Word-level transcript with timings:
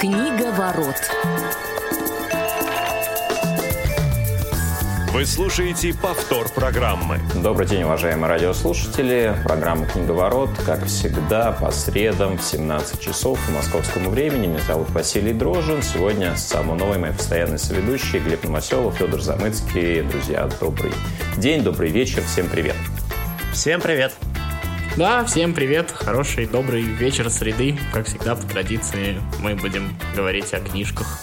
Книга 0.00 0.50
ворот. 0.52 0.96
Вы 5.12 5.26
слушаете 5.26 5.92
повтор 5.92 6.48
программы. 6.48 7.20
Добрый 7.42 7.66
день, 7.66 7.82
уважаемые 7.82 8.30
радиослушатели. 8.30 9.34
Программа 9.44 9.84
«Книговорот», 9.84 10.48
как 10.64 10.86
всегда, 10.86 11.52
по 11.52 11.70
средам 11.70 12.38
в 12.38 12.42
17 12.42 12.98
часов 12.98 13.38
по 13.44 13.52
московскому 13.52 14.08
времени. 14.08 14.46
Меня 14.46 14.60
зовут 14.60 14.88
Василий 14.88 15.34
Дрожин. 15.34 15.82
Сегодня 15.82 16.34
самый 16.34 16.78
новый 16.78 16.96
мой 16.96 17.12
постоянный 17.12 17.58
соведущий 17.58 18.20
Глеб 18.20 18.42
Новоселов, 18.44 18.96
Федор 18.96 19.20
Замыцкий. 19.20 20.00
Друзья, 20.00 20.48
добрый 20.58 20.92
день, 21.36 21.62
добрый 21.62 21.90
вечер, 21.90 22.22
всем 22.22 22.48
привет. 22.48 22.76
Всем 23.52 23.82
привет. 23.82 24.14
Да, 24.96 25.24
всем 25.24 25.54
привет, 25.54 25.92
хороший, 25.92 26.46
добрый 26.46 26.82
вечер 26.82 27.30
среды. 27.30 27.78
Как 27.92 28.06
всегда, 28.06 28.34
по 28.34 28.42
традиции, 28.42 29.20
мы 29.38 29.54
будем 29.54 29.96
говорить 30.16 30.52
о 30.52 30.58
книжках. 30.58 31.20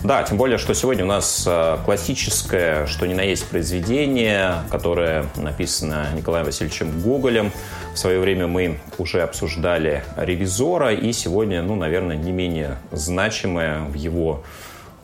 Да, 0.00 0.22
тем 0.22 0.38
более, 0.38 0.56
что 0.56 0.72
сегодня 0.74 1.04
у 1.04 1.06
нас 1.06 1.44
э, 1.46 1.76
классическое, 1.84 2.86
что 2.86 3.06
ни 3.06 3.12
на 3.12 3.20
есть 3.20 3.46
произведение, 3.46 4.62
которое 4.70 5.26
написано 5.36 6.08
Николаем 6.16 6.46
Васильевичем 6.46 7.02
Гоголем. 7.02 7.52
В 7.92 7.98
свое 7.98 8.18
время 8.18 8.46
мы 8.46 8.80
уже 8.96 9.20
обсуждали 9.20 10.02
«Ревизора», 10.16 10.94
и 10.94 11.12
сегодня, 11.12 11.62
ну, 11.62 11.74
наверное, 11.74 12.16
не 12.16 12.32
менее 12.32 12.78
значимая 12.90 13.82
в 13.82 13.94
его 13.94 14.42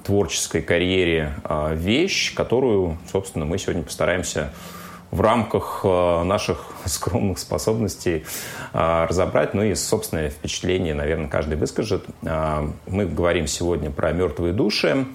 творческой 0.05 0.63
карьере 0.63 1.35
э, 1.45 1.75
вещь, 1.75 2.35
которую, 2.35 2.97
собственно, 3.13 3.45
мы 3.45 3.59
сегодня 3.59 3.83
постараемся 3.83 4.53
в 5.16 5.20
рамках 5.23 5.80
э, 5.83 6.23
наших 6.25 6.66
скромных 6.84 7.38
способностей 7.38 8.24
э, 8.73 9.07
разобрать. 9.09 9.55
Ну 9.55 9.62
и 9.62 9.74
собственное 9.74 10.29
впечатление, 10.29 10.95
наверное, 10.95 11.29
каждый 11.29 11.57
выскажет. 11.57 12.04
Э, 12.23 12.68
мы 12.87 13.07
говорим 13.07 13.46
сегодня 13.46 13.91
про 13.91 14.13
мертвые 14.13 14.52
души. 14.52 15.07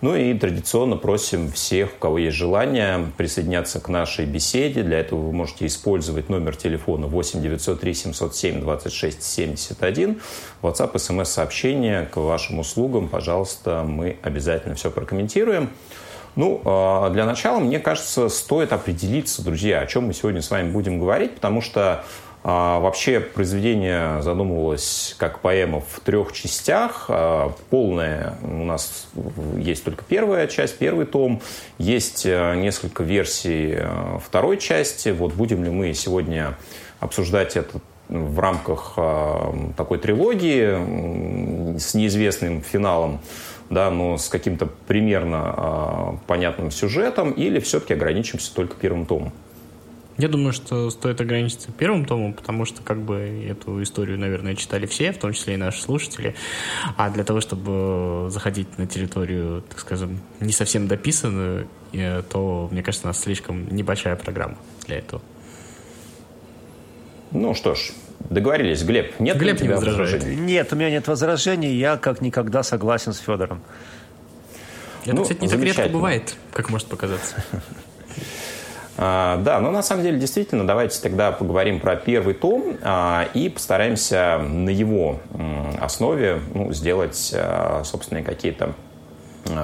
Ну 0.00 0.14
и 0.16 0.34
традиционно 0.34 0.96
просим 0.96 1.50
всех, 1.50 1.94
у 1.96 1.98
кого 1.98 2.18
есть 2.18 2.36
желание, 2.36 3.06
присоединяться 3.16 3.80
к 3.80 3.88
нашей 3.88 4.26
беседе. 4.26 4.82
Для 4.82 4.98
этого 4.98 5.20
вы 5.20 5.32
можете 5.32 5.66
использовать 5.66 6.28
номер 6.28 6.56
телефона 6.56 7.06
8 7.06 7.40
903 7.40 7.94
707 7.94 8.60
26 8.60 9.22
71. 9.22 10.20
WhatsApp, 10.62 10.98
смс-сообщение 10.98 12.06
к 12.06 12.16
вашим 12.16 12.58
услугам. 12.58 13.08
Пожалуйста, 13.08 13.84
мы 13.86 14.16
обязательно 14.22 14.74
все 14.74 14.90
прокомментируем. 14.90 15.70
Ну, 16.36 16.60
а, 16.64 17.10
для 17.10 17.26
начала, 17.26 17.60
мне 17.60 17.78
кажется, 17.78 18.28
стоит 18.28 18.72
определиться, 18.72 19.42
друзья, 19.42 19.80
о 19.80 19.86
чем 19.86 20.06
мы 20.06 20.14
сегодня 20.14 20.42
с 20.42 20.50
вами 20.50 20.70
будем 20.70 20.98
говорить, 20.98 21.36
потому 21.36 21.60
что 21.60 22.04
а, 22.42 22.78
Вообще 22.80 23.20
произведение 23.20 24.20
задумывалось 24.20 25.14
как 25.16 25.38
поэма 25.38 25.80
в 25.80 26.00
трех 26.00 26.32
частях. 26.32 27.06
А, 27.08 27.54
полная 27.70 28.34
у 28.42 28.64
нас 28.64 29.06
есть 29.56 29.84
только 29.84 30.04
первая 30.04 30.48
часть, 30.48 30.76
первый 30.76 31.06
том. 31.06 31.40
Есть 31.78 32.24
несколько 32.26 33.04
версий 33.04 33.78
второй 34.22 34.58
части. 34.58 35.10
Вот 35.10 35.32
будем 35.32 35.64
ли 35.64 35.70
мы 35.70 35.94
сегодня 35.94 36.58
обсуждать 37.00 37.56
это 37.56 37.78
в 38.08 38.38
рамках 38.38 38.98
такой 39.78 39.98
трилогии 39.98 41.78
с 41.78 41.94
неизвестным 41.94 42.60
финалом 42.60 43.20
да, 43.70 43.90
но 43.90 44.18
с 44.18 44.28
каким-то 44.28 44.66
примерно 44.66 45.54
э, 45.56 46.26
понятным 46.26 46.70
сюжетом, 46.70 47.32
или 47.32 47.60
все-таки 47.60 47.94
ограничимся 47.94 48.54
только 48.54 48.76
первым 48.76 49.06
томом? 49.06 49.32
Я 50.16 50.28
думаю, 50.28 50.52
что 50.52 50.90
стоит 50.90 51.20
ограничиться 51.20 51.72
первым 51.72 52.04
томом, 52.04 52.34
потому 52.34 52.64
что 52.66 52.82
как 52.82 53.02
бы 53.02 53.46
эту 53.48 53.82
историю, 53.82 54.16
наверное, 54.16 54.54
читали 54.54 54.86
все, 54.86 55.10
в 55.10 55.18
том 55.18 55.32
числе 55.32 55.54
и 55.54 55.56
наши 55.56 55.82
слушатели. 55.82 56.36
А 56.96 57.10
для 57.10 57.24
того, 57.24 57.40
чтобы 57.40 58.30
заходить 58.30 58.78
на 58.78 58.86
территорию, 58.86 59.64
так 59.68 59.80
скажем, 59.80 60.20
не 60.38 60.52
совсем 60.52 60.86
дописанную, 60.86 61.66
э, 61.92 62.22
то, 62.22 62.68
мне 62.70 62.82
кажется, 62.82 63.06
у 63.06 63.08
нас 63.08 63.20
слишком 63.20 63.66
небольшая 63.74 64.14
программа 64.14 64.56
для 64.86 64.98
этого. 64.98 65.20
Ну 67.32 67.52
что 67.54 67.74
ж, 67.74 67.90
Договорились. 68.30 68.82
Глеб, 68.82 69.18
нет 69.20 69.36
Глеб 69.36 69.56
у 69.56 69.58
тебя 69.58 69.76
возражений? 69.76 70.36
Нет, 70.36 70.72
у 70.72 70.76
меня 70.76 70.90
нет 70.90 71.06
возражений. 71.06 71.74
Я 71.74 71.96
как 71.96 72.20
никогда 72.20 72.62
согласен 72.62 73.12
с 73.12 73.18
Федором. 73.18 73.60
Это, 75.04 75.16
ну, 75.16 75.22
кстати, 75.22 75.40
не 75.42 75.48
так 75.48 75.60
редко 75.60 75.88
бывает, 75.88 76.34
как 76.52 76.70
может 76.70 76.88
показаться. 76.88 77.36
А, 78.96 79.38
да, 79.38 79.58
но 79.58 79.72
на 79.72 79.82
самом 79.82 80.04
деле 80.04 80.20
действительно 80.20 80.64
давайте 80.64 81.00
тогда 81.00 81.32
поговорим 81.32 81.80
про 81.80 81.96
первый 81.96 82.32
том 82.32 82.76
а, 82.80 83.26
и 83.34 83.48
постараемся 83.48 84.38
на 84.38 84.70
его 84.70 85.18
основе 85.80 86.40
ну, 86.54 86.72
сделать 86.72 87.32
а, 87.34 87.82
собственные 87.82 88.22
какие-то 88.22 88.74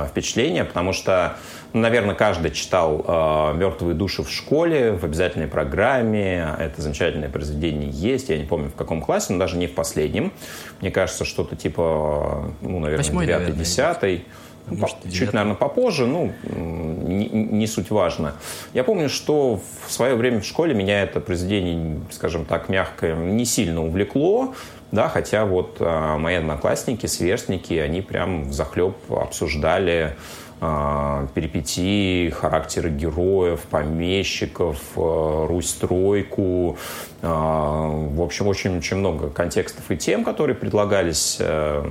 впечатления, 0.09 0.65
потому 0.65 0.93
что 0.93 1.37
Наверное, 1.73 2.15
каждый 2.15 2.51
читал 2.51 3.05
э, 3.07 3.55
«Мертвые 3.57 3.95
души» 3.95 4.23
в 4.23 4.31
школе, 4.31 4.93
в 4.93 5.05
обязательной 5.05 5.47
программе. 5.47 6.55
Это 6.59 6.83
замечательное 6.83 7.29
произведение 7.29 7.91
есть. 7.91 8.29
Я 8.29 8.39
не 8.39 8.45
помню, 8.45 8.71
в 8.71 8.75
каком 8.75 9.01
классе, 9.01 9.33
но 9.33 9.39
даже 9.39 9.57
не 9.57 9.69
в 9.69 9.75
последнем. 9.75 10.33
Мне 10.81 10.91
кажется, 10.91 11.25
что-то 11.25 11.55
типа, 11.55 12.53
ну, 12.61 12.81
наверное, 12.81 13.21
девятый, 13.21 13.55
десятый. 13.55 14.25
Может, 14.67 14.97
чуть, 15.13 15.33
наверное, 15.33 15.57
попозже, 15.57 16.07
ну, 16.07 16.33
не, 16.45 17.29
не 17.29 17.67
суть 17.67 17.91
важно. 17.91 18.35
Я 18.73 18.85
помню, 18.85 19.09
что 19.09 19.61
в 19.87 19.93
свое 19.93 20.15
время 20.15 20.41
в 20.41 20.45
школе 20.45 20.75
меня 20.75 21.03
это 21.03 21.21
произведение, 21.21 22.01
скажем 22.11 22.45
так, 22.45 22.69
мягко, 22.69 23.15
не 23.15 23.45
сильно 23.45 23.85
увлекло, 23.85 24.55
да, 24.93 25.09
хотя 25.09 25.45
вот 25.45 25.77
а, 25.81 26.19
мои 26.19 26.37
одноклассники, 26.37 27.07
сверстники, 27.07 27.75
они 27.75 28.01
прям 28.01 28.45
в 28.45 28.53
захлеб 28.53 28.97
обсуждали 29.09 30.17
а, 30.62 31.26
перипетии, 31.34 32.28
характеры 32.28 32.91
героев, 32.91 33.60
помещиков, 33.71 34.78
а, 34.94 35.47
Русь-стройку. 35.47 36.76
А, 37.22 37.88
в 37.88 38.21
общем, 38.21 38.47
очень-очень 38.47 38.98
много 38.98 39.31
контекстов 39.31 39.91
и 39.91 39.97
тем, 39.97 40.25
которые 40.25 40.56
предлагались 40.56 41.37
э, 41.38 41.84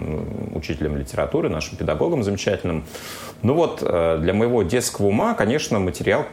учителям 0.56 0.97
литературы, 0.97 1.50
нашим 1.50 1.78
педагогам 1.78 2.24
замечательным. 2.24 2.84
Ну 3.41 3.53
вот, 3.53 3.81
э, 3.81 4.18
для 4.22 4.34
моего 4.34 4.63
детского 4.63 5.07
ума, 5.07 5.34
конечно, 5.34 5.80
материал 5.80 6.25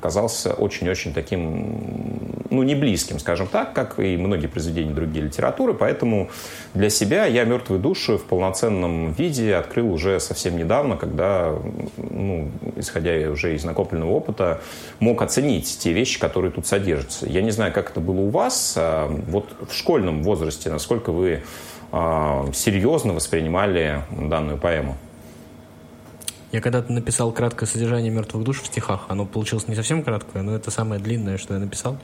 казался 0.00 0.54
очень-очень 0.54 1.12
таким, 1.12 2.42
ну, 2.48 2.62
не 2.62 2.74
близким, 2.74 3.18
скажем 3.18 3.46
так, 3.46 3.74
как 3.74 3.98
и 3.98 4.16
многие 4.16 4.46
произведения 4.46 4.92
другие 4.92 5.26
литературы, 5.26 5.74
поэтому 5.74 6.30
для 6.74 6.88
себя 6.88 7.26
я 7.26 7.44
«Мертвые 7.44 7.80
души» 7.80 8.16
в 8.16 8.24
полноценном 8.24 9.12
виде 9.12 9.54
открыл 9.54 9.92
уже 9.92 10.18
совсем 10.18 10.56
недавно, 10.56 10.96
когда, 10.96 11.54
ну, 11.96 12.50
исходя 12.76 13.30
уже 13.30 13.54
из 13.54 13.64
накопленного 13.64 14.10
опыта, 14.10 14.60
мог 14.98 15.22
оценить 15.22 15.78
те 15.78 15.92
вещи, 15.92 16.18
которые 16.18 16.50
тут 16.50 16.66
содержатся. 16.66 17.26
Я 17.26 17.42
не 17.42 17.50
знаю, 17.50 17.72
как 17.72 17.90
это 17.90 18.00
было 18.00 18.20
у 18.20 18.28
вас, 18.30 18.74
а 18.76 19.08
вот 19.28 19.48
в 19.68 19.74
школьном 19.74 20.22
возрасте, 20.22 20.70
насколько 20.70 21.12
вы 21.12 21.42
а, 21.92 22.48
серьезно 22.52 23.12
воспринимали 23.12 24.02
данную 24.10 24.58
поэму? 24.58 24.96
Я 26.52 26.60
когда-то 26.60 26.92
написал 26.92 27.30
краткое 27.32 27.66
содержание 27.66 28.10
мертвых 28.10 28.42
душ 28.42 28.60
в 28.60 28.66
стихах. 28.66 29.04
Оно 29.08 29.24
получилось 29.24 29.68
не 29.68 29.76
совсем 29.76 30.02
краткое, 30.02 30.42
но 30.42 30.54
это 30.54 30.70
самое 30.70 31.00
длинное, 31.00 31.38
что 31.38 31.54
я 31.54 31.60
написал. 31.60 31.98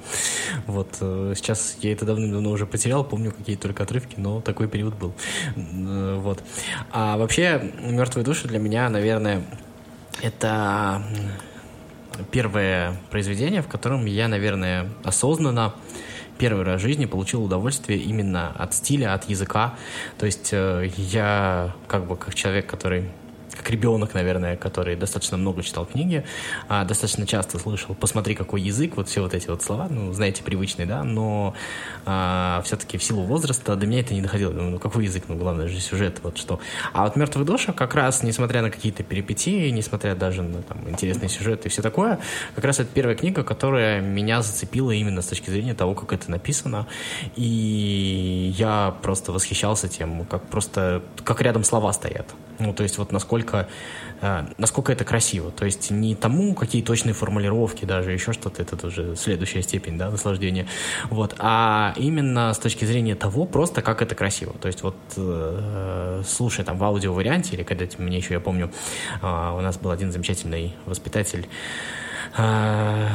Вот 0.67 0.97
э, 1.01 1.33
сейчас 1.37 1.77
я 1.81 1.93
это 1.93 2.05
давным-давно 2.05 2.51
уже 2.51 2.65
потерял, 2.65 3.03
помню 3.03 3.33
какие 3.33 3.57
только 3.57 3.83
отрывки, 3.83 4.15
но 4.19 4.41
такой 4.41 4.69
период 4.69 4.95
был. 4.95 5.15
Э, 5.57 6.17
вот. 6.21 6.43
А 6.93 7.17
вообще 7.17 7.73
мертвые 7.81 8.25
души 8.25 8.47
для 8.47 8.61
меня, 8.61 8.89
наверное, 8.89 9.43
это 10.23 11.03
первое 12.31 12.97
произведение, 13.11 13.63
в 13.63 13.69
котором 13.69 14.07
я, 14.07 14.29
наверное, 14.29 14.89
осознанно 15.03 15.75
первый 16.39 16.65
раз 16.65 16.81
в 16.81 16.85
жизни 16.85 17.07
получил 17.07 17.43
удовольствие 17.43 17.99
именно 17.99 18.53
от 18.57 18.75
стиля, 18.75 19.15
от 19.15 19.29
языка. 19.29 19.75
То 20.19 20.27
есть 20.27 20.51
э, 20.53 20.91
я 20.97 21.75
как 21.89 22.07
бы 22.07 22.17
как 22.17 22.35
человек, 22.35 22.67
который 22.67 23.11
как 23.57 23.71
ребенок, 23.71 24.15
наверное, 24.15 24.57
который 24.57 24.97
достаточно 24.97 25.37
много 25.37 25.63
читал 25.63 25.87
книги, 25.87 26.25
а, 26.69 26.85
достаточно 26.85 27.27
часто 27.27 27.59
слышал, 27.59 27.95
посмотри, 27.95 28.35
какой 28.35 28.61
язык, 28.61 28.97
вот 28.97 29.09
все 29.09 29.23
вот 29.23 29.35
эти 29.35 29.49
вот 29.49 29.63
слова, 29.63 29.89
ну, 29.89 30.13
знаете, 30.13 30.43
привычные, 30.43 30.87
да, 30.87 31.05
но 31.05 31.55
а, 32.05 32.63
все-таки 32.65 32.99
в 32.99 33.05
силу 33.05 33.23
возраста 33.23 33.77
до 33.77 33.87
меня 33.87 34.01
это 34.01 34.15
не 34.15 34.21
доходило. 34.21 34.53
Ну, 34.53 34.79
какой 34.79 35.05
язык, 35.05 35.25
ну, 35.29 35.37
главное 35.37 35.69
же 35.69 35.81
сюжет, 35.81 36.21
вот 36.23 36.39
что. 36.39 36.61
А 36.93 37.05
вот 37.05 37.17
«Мертвая 37.17 37.45
душа» 37.45 37.73
как 37.73 37.95
раз, 37.95 38.23
несмотря 38.23 38.63
на 38.63 38.71
какие-то 38.71 39.03
перипетии, 39.03 39.71
несмотря 39.71 40.15
даже 40.15 40.43
на 40.43 40.63
там, 40.63 40.89
интересный 40.89 41.29
сюжет 41.29 41.67
и 41.67 41.69
все 41.69 41.83
такое, 41.83 42.19
как 42.55 42.65
раз 42.65 42.81
это 42.81 42.91
первая 42.93 43.17
книга, 43.17 43.43
которая 43.43 44.01
меня 44.01 44.43
зацепила 44.43 44.91
именно 44.91 45.23
с 45.23 45.27
точки 45.27 45.51
зрения 45.51 45.75
того, 45.75 45.95
как 45.95 46.13
это 46.13 46.31
написано. 46.31 46.87
И 47.37 48.55
я 48.57 48.95
просто 49.03 49.33
восхищался 49.33 49.89
тем, 49.89 50.25
как 50.25 50.47
просто, 50.49 51.03
как 51.25 51.41
рядом 51.43 51.65
слова 51.65 51.93
стоят. 51.93 52.35
Ну, 52.59 52.73
то 52.73 52.83
есть 52.83 52.99
вот 52.99 53.13
насколько 53.13 53.69
а, 54.23 54.49
насколько 54.57 54.93
это 54.93 55.05
красиво. 55.05 55.51
То 55.51 55.67
есть 55.67 55.91
не 55.91 56.15
тому, 56.15 56.55
какие 56.55 56.83
точные 56.83 57.13
формулировки, 57.13 57.85
даже 57.85 58.13
еще 58.13 58.33
что-то, 58.33 58.63
это 58.63 58.87
уже 58.87 59.15
следующая 59.17 59.63
степень 59.63 59.99
да, 59.99 60.11
наслаждения, 60.11 60.67
вот, 61.11 61.35
а 61.39 61.93
именно 61.97 62.53
с 62.53 62.59
точки 62.59 62.85
зрения 62.85 63.15
того, 63.15 63.45
просто 63.45 63.83
как 63.83 64.01
это 64.01 64.15
красиво. 64.15 64.55
То 64.61 64.69
есть 64.69 64.83
вот 64.83 64.97
э, 65.17 66.23
слушая 66.27 66.65
там 66.65 66.79
в 66.79 66.85
аудио-варианте, 66.85 67.57
или 67.57 67.63
когда 67.63 67.87
мне 67.99 68.17
еще, 68.17 68.35
я 68.35 68.41
помню, 68.41 68.71
э, 69.23 69.27
у 69.27 69.61
нас 69.61 69.77
был 69.77 69.91
один 69.91 70.11
замечательный 70.13 70.75
воспитатель, 70.87 71.47
э, 72.39 73.09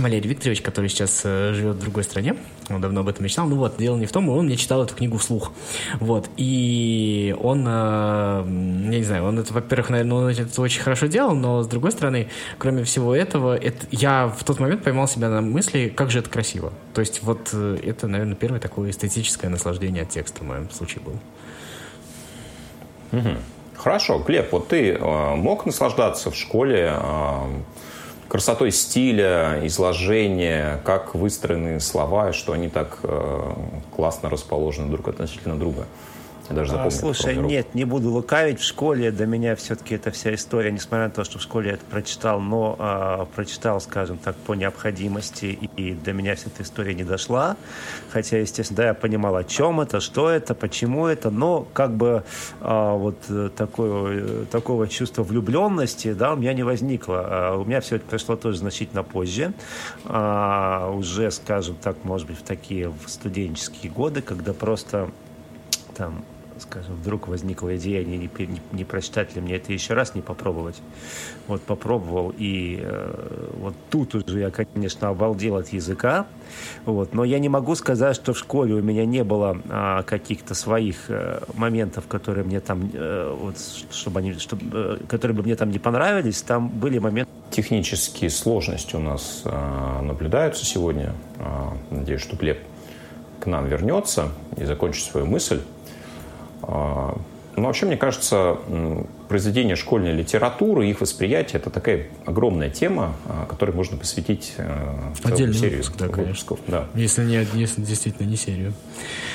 Валерий 0.00 0.28
Викторович, 0.28 0.62
который 0.62 0.88
сейчас 0.88 1.22
э, 1.24 1.52
живет 1.54 1.76
в 1.76 1.80
другой 1.80 2.04
стране, 2.04 2.36
он 2.68 2.80
давно 2.80 3.00
об 3.00 3.08
этом 3.08 3.24
мечтал. 3.24 3.46
Ну 3.46 3.56
вот, 3.56 3.76
дело 3.78 3.96
не 3.96 4.06
в 4.06 4.12
том, 4.12 4.28
он 4.28 4.46
мне 4.46 4.56
читал 4.56 4.82
эту 4.82 4.94
книгу 4.94 5.18
вслух. 5.18 5.52
Вот, 6.00 6.28
и 6.36 7.34
он, 7.40 7.64
э, 7.66 7.70
я 7.70 8.98
не 8.98 9.04
знаю, 9.04 9.24
он 9.24 9.38
это, 9.38 9.52
во-первых, 9.52 9.90
наверное, 9.90 10.16
он 10.16 10.28
это 10.28 10.62
очень 10.62 10.82
хорошо 10.82 11.06
делал, 11.06 11.34
но 11.34 11.62
с 11.62 11.68
другой 11.68 11.92
стороны, 11.92 12.28
кроме 12.58 12.84
всего 12.84 13.14
этого, 13.14 13.56
это, 13.56 13.86
я 13.90 14.28
в 14.28 14.44
тот 14.44 14.60
момент 14.60 14.82
поймал 14.82 15.08
себя 15.08 15.28
на 15.28 15.40
мысли, 15.40 15.92
как 15.94 16.10
же 16.10 16.20
это 16.20 16.30
красиво. 16.30 16.72
То 16.94 17.00
есть 17.00 17.22
вот 17.22 17.50
э, 17.52 17.78
это, 17.82 18.06
наверное, 18.06 18.36
первое 18.36 18.60
такое 18.60 18.90
эстетическое 18.90 19.50
наслаждение 19.50 20.02
от 20.02 20.10
текста 20.10 20.44
в 20.44 20.46
моем 20.46 20.70
случае 20.70 21.02
было. 21.02 21.18
Хорошо, 23.76 24.18
Глеб, 24.18 24.52
вот 24.52 24.68
ты 24.68 24.98
мог 24.98 25.64
наслаждаться 25.64 26.30
в 26.30 26.36
школе 26.36 26.92
красотой 28.28 28.70
стиля, 28.72 29.60
изложения, 29.64 30.80
как 30.84 31.14
выстроены 31.14 31.80
слова, 31.80 32.32
что 32.32 32.52
они 32.52 32.68
так 32.68 32.98
э, 33.02 33.52
классно 33.94 34.30
расположены 34.30 34.90
друг 34.90 35.08
относительно 35.08 35.58
друга. 35.58 35.86
Я 36.48 36.56
даже 36.56 36.70
запомнил. 36.70 36.88
А, 36.88 36.90
слушай, 36.90 37.36
нет, 37.36 37.74
не 37.74 37.84
буду 37.84 38.10
лукавить. 38.10 38.60
В 38.60 38.64
школе 38.64 39.10
до 39.10 39.26
меня 39.26 39.54
все-таки 39.56 39.94
эта 39.94 40.10
вся 40.10 40.34
история, 40.34 40.72
несмотря 40.72 41.04
на 41.04 41.10
то, 41.10 41.24
что 41.24 41.38
в 41.38 41.42
школе 41.42 41.68
я 41.68 41.74
это 41.74 41.84
прочитал, 41.84 42.40
но 42.40 42.76
а, 42.78 43.26
прочитал, 43.34 43.80
скажем 43.80 44.18
так, 44.18 44.36
по 44.36 44.54
необходимости, 44.54 45.46
и, 45.76 45.90
и 45.90 45.94
до 45.94 46.12
меня 46.12 46.34
вся 46.36 46.46
эта 46.46 46.62
история 46.62 46.94
не 46.94 47.04
дошла. 47.04 47.56
Хотя, 48.10 48.38
естественно, 48.38 48.76
да, 48.78 48.86
я 48.88 48.94
понимал, 48.94 49.36
о 49.36 49.44
чем 49.44 49.80
это, 49.80 50.00
что 50.00 50.30
это, 50.30 50.54
почему 50.54 51.06
это, 51.06 51.30
но 51.30 51.66
как 51.72 51.94
бы 51.94 52.24
а, 52.60 52.94
вот 52.94 53.16
э, 53.28 53.50
такое, 53.54 54.46
такого 54.46 54.88
чувства 54.88 55.22
влюбленности, 55.22 56.12
да, 56.12 56.32
у 56.32 56.36
меня 56.36 56.54
не 56.54 56.62
возникло. 56.62 57.22
А, 57.24 57.56
у 57.56 57.64
меня 57.64 57.80
все 57.80 57.96
это 57.96 58.06
пришло 58.06 58.36
тоже 58.36 58.58
значительно 58.58 59.02
позже. 59.02 59.52
А, 60.04 60.90
уже, 60.90 61.30
скажем 61.30 61.76
так, 61.76 62.04
может 62.04 62.26
быть, 62.26 62.38
в 62.38 62.42
такие 62.42 62.88
в 62.88 63.08
студенческие 63.08 63.92
годы, 63.92 64.22
когда 64.22 64.52
просто 64.52 65.10
там 65.94 66.24
скажем, 66.60 66.94
вдруг 66.94 67.28
возникла 67.28 67.76
идея, 67.76 68.04
не, 68.04 68.16
не, 68.18 68.30
не 68.72 68.84
прочитать 68.84 69.34
ли 69.34 69.40
мне 69.40 69.56
это 69.56 69.72
еще 69.72 69.94
раз, 69.94 70.14
не 70.14 70.22
попробовать. 70.22 70.80
Вот 71.46 71.62
попробовал, 71.62 72.34
и 72.36 72.80
э, 72.82 73.50
вот 73.58 73.74
тут 73.90 74.14
уже 74.14 74.40
я, 74.40 74.50
конечно, 74.50 75.08
обалдел 75.08 75.56
от 75.56 75.68
языка, 75.68 76.26
вот, 76.84 77.14
но 77.14 77.24
я 77.24 77.38
не 77.38 77.48
могу 77.48 77.74
сказать, 77.74 78.16
что 78.16 78.32
в 78.32 78.38
школе 78.38 78.74
у 78.74 78.82
меня 78.82 79.04
не 79.04 79.24
было 79.24 79.60
а, 79.68 80.02
каких-то 80.02 80.54
своих 80.54 80.96
а, 81.08 81.42
моментов, 81.54 82.06
которые 82.06 82.44
мне 82.44 82.60
там, 82.60 82.90
а, 82.94 83.34
вот, 83.34 83.56
чтобы 83.90 84.20
они, 84.20 84.34
чтобы, 84.34 84.62
а, 84.72 84.98
которые 85.08 85.36
бы 85.36 85.42
мне 85.42 85.56
там 85.56 85.70
не 85.70 85.78
понравились, 85.78 86.42
там 86.42 86.68
были 86.68 86.98
моменты. 86.98 87.30
Технические 87.50 88.30
сложности 88.30 88.94
у 88.96 89.00
нас 89.00 89.42
а, 89.44 90.02
наблюдаются 90.02 90.64
сегодня. 90.64 91.14
А, 91.38 91.76
надеюсь, 91.90 92.20
что 92.20 92.36
Глеб 92.36 92.58
к 93.40 93.46
нам 93.46 93.66
вернется 93.66 94.32
и 94.56 94.64
закончит 94.64 95.04
свою 95.04 95.26
мысль. 95.26 95.60
А, 96.62 97.16
ну, 97.56 97.64
вообще, 97.64 97.86
мне 97.86 97.96
кажется, 97.96 98.58
произведения 99.28 99.76
школьной 99.76 100.12
литературы, 100.12 100.88
их 100.88 101.00
восприятие– 101.00 101.60
это 101.60 101.70
такая 101.70 102.06
огромная 102.24 102.70
тема, 102.70 103.14
а, 103.26 103.46
которой 103.46 103.72
можно 103.72 103.96
посвятить 103.96 104.54
э, 104.56 104.66
целую 105.22 105.52
серию 105.52 105.78
выпуск, 105.78 105.92
да, 105.98 106.06
выпусков. 106.06 106.58
Да. 106.66 106.86
Если, 106.94 107.24
не, 107.24 107.46
если 107.54 107.82
действительно 107.82 108.26
не 108.26 108.36
серию. 108.36 108.72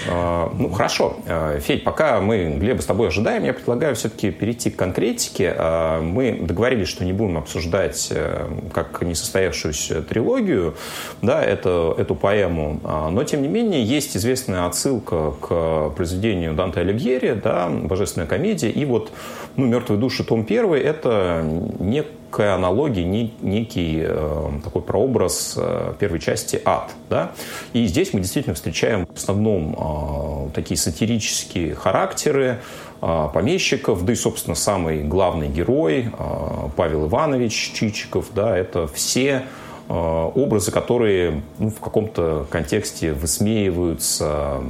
А, 0.09 0.51
ну, 0.57 0.71
хорошо. 0.71 1.17
А, 1.27 1.59
Федь, 1.59 1.83
пока 1.83 2.19
мы 2.21 2.55
Глеба 2.57 2.81
с 2.81 2.85
тобой 2.85 3.09
ожидаем, 3.09 3.43
я 3.43 3.53
предлагаю 3.53 3.95
все-таки 3.95 4.31
перейти 4.31 4.71
к 4.71 4.75
конкретике. 4.75 5.53
Мы 6.01 6.39
договорились, 6.41 6.87
что 6.87 7.05
не 7.05 7.13
будем 7.13 7.37
обсуждать 7.37 8.07
э, 8.11 8.47
как 8.73 9.01
несостоявшуюся 9.01 10.01
трилогию, 10.01 10.75
да, 11.21 11.43
это, 11.43 11.95
эту 11.97 12.15
поэму, 12.15 12.81
но, 12.83 13.23
тем 13.23 13.41
не 13.41 13.47
менее, 13.47 13.83
есть 13.83 14.17
известная 14.17 14.65
отсылка 14.65 15.31
к 15.39 15.89
произведению 15.95 16.53
Данте 16.53 16.81
Алигьери, 16.81 17.33
да, 17.33 17.69
«Божественная 17.69 18.27
комедия», 18.27 18.69
и 18.69 18.85
вот 18.85 19.11
ну, 19.55 19.67
«Мертвые 19.83 19.99
души», 19.99 20.23
том 20.23 20.45
1– 20.47 20.73
это 20.75 21.45
некая 21.79 22.55
аналогия, 22.55 23.03
некий 23.03 24.01
э, 24.01 24.49
такой 24.63 24.81
прообраз 24.81 25.55
э, 25.57 25.93
первой 25.99 26.19
части 26.19 26.61
«Ад». 26.63 26.91
Да? 27.09 27.31
И 27.73 27.85
здесь 27.85 28.13
мы 28.13 28.21
действительно 28.21 28.55
встречаем 28.55 29.05
в 29.05 29.17
основном 29.17 30.47
э, 30.47 30.55
такие 30.55 30.77
сатирические 30.77 31.75
характеры, 31.75 32.61
э, 33.01 33.27
помещиков, 33.33 34.05
да 34.05 34.13
и, 34.13 34.15
собственно, 34.15 34.55
самый 34.55 35.03
главный 35.03 35.49
герой 35.49 36.07
э, 36.17 36.69
Павел 36.77 37.07
Иванович 37.07 37.73
Чичиков, 37.73 38.27
да, 38.33 38.57
это 38.57 38.87
все 38.87 39.43
образы, 39.89 40.71
которые 40.71 41.41
ну, 41.59 41.69
в 41.69 41.79
каком-то 41.79 42.47
контексте 42.49 43.13
высмеиваются, 43.13 44.61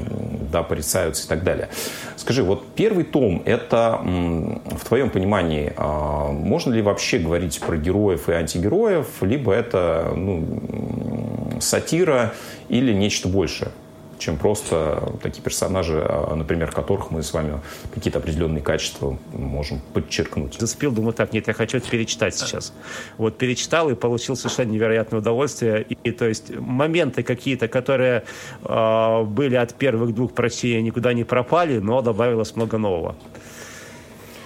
да, 0.51 0.63
порицаются 0.63 1.25
и 1.25 1.27
так 1.27 1.43
далее. 1.43 1.69
Скажи, 2.17 2.43
вот 2.43 2.65
первый 2.75 3.03
том, 3.03 3.41
это 3.45 3.99
в 4.01 4.85
твоем 4.87 5.09
понимании, 5.09 5.73
а, 5.77 6.31
можно 6.31 6.73
ли 6.73 6.81
вообще 6.81 7.19
говорить 7.19 7.59
про 7.59 7.77
героев 7.77 8.29
и 8.29 8.33
антигероев, 8.33 9.07
либо 9.21 9.53
это 9.53 10.13
ну, 10.15 11.59
сатира 11.59 12.33
или 12.69 12.93
нечто 12.93 13.27
большее? 13.27 13.71
Чем 14.19 14.37
просто 14.37 15.13
такие 15.21 15.41
персонажи, 15.41 16.03
а, 16.03 16.35
например, 16.35 16.71
которых 16.71 17.11
мы 17.11 17.23
с 17.23 17.33
вами 17.33 17.59
какие-то 17.93 18.19
определенные 18.19 18.61
качества 18.61 19.17
можем 19.33 19.81
подчеркнуть. 19.93 20.57
Зацепил, 20.59 20.91
думаю, 20.91 21.13
так, 21.13 21.33
нет, 21.33 21.47
я 21.47 21.53
хочу 21.53 21.77
это 21.77 21.89
перечитать 21.89 22.35
сейчас. 22.35 22.73
Вот 23.17 23.37
перечитал 23.37 23.89
и 23.89 23.95
получил 23.95 24.35
совершенно 24.35 24.71
невероятное 24.71 25.19
удовольствие. 25.19 25.83
И, 25.83 25.97
и 26.03 26.11
то 26.11 26.27
есть 26.27 26.55
моменты 26.55 27.23
какие-то, 27.23 27.67
которые 27.67 28.23
э, 28.63 29.23
были 29.23 29.55
от 29.55 29.73
первых 29.73 30.13
двух 30.13 30.33
прочтений, 30.33 30.81
никуда 30.81 31.13
не 31.13 31.23
пропали, 31.23 31.79
но 31.79 32.01
добавилось 32.01 32.55
много 32.55 32.77
нового. 32.77 33.15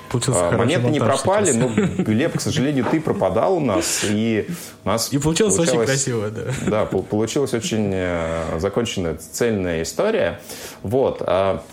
Получился 0.10 0.50
а, 0.50 0.58
Монеты 0.58 0.90
не 0.90 1.00
пропали, 1.00 1.52
но, 1.52 1.70
Глеб, 2.04 2.38
к 2.38 2.42
сожалению, 2.42 2.86
ты 2.86 3.02
пропадал 3.02 3.58
у 3.58 3.60
нас. 3.60 4.06
И 4.08 4.48
у 4.84 4.88
нас 4.88 5.12
и 5.12 5.18
получилось, 5.18 5.56
получилось 5.56 5.80
очень 5.80 5.86
красиво, 5.86 6.30
да. 6.30 6.44
Да, 6.68 6.86
получилась 6.86 7.54
очень 7.54 7.92
э, 7.94 8.60
законченная, 8.60 9.16
цельная 9.16 9.84
история. 9.84 10.40
Вот. 10.84 11.22
А, 11.26 11.64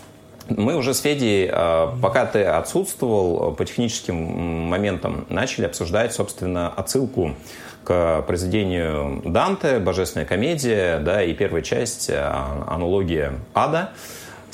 мы 0.49 0.75
уже 0.75 0.93
с 0.93 0.99
Федей, 0.99 1.49
а, 1.51 1.97
пока 2.01 2.25
ты 2.25 2.43
отсутствовал 2.43 3.53
по 3.53 3.65
техническим 3.65 4.15
моментам, 4.15 5.25
начали 5.29 5.65
обсуждать, 5.65 6.13
собственно, 6.13 6.69
отсылку 6.69 7.35
к 7.83 8.23
произведению 8.23 9.21
Данте 9.25 9.79
«Божественная 9.79 10.25
комедия», 10.25 10.99
да, 10.99 11.23
и 11.23 11.33
первая 11.33 11.61
часть 11.61 12.09
«Аналогия 12.09 13.33
ада». 13.53 13.91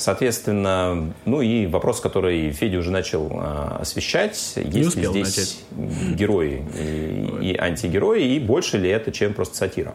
Соответственно, 0.02 1.14
ну 1.26 1.42
и 1.42 1.66
вопрос, 1.66 2.00
который 2.00 2.50
Федя 2.50 2.78
уже 2.78 2.90
начал 2.90 3.30
э, 3.30 3.76
освещать, 3.80 4.54
есть 4.56 4.96
ли 4.96 5.06
здесь 5.06 5.64
начать. 5.70 6.16
герои 6.16 6.64
и, 6.76 7.52
и 7.52 7.56
антигерои, 7.56 8.34
и 8.34 8.40
больше 8.40 8.78
ли 8.78 8.90
это, 8.90 9.12
чем 9.12 9.32
просто 9.32 9.56
сатира? 9.56 9.94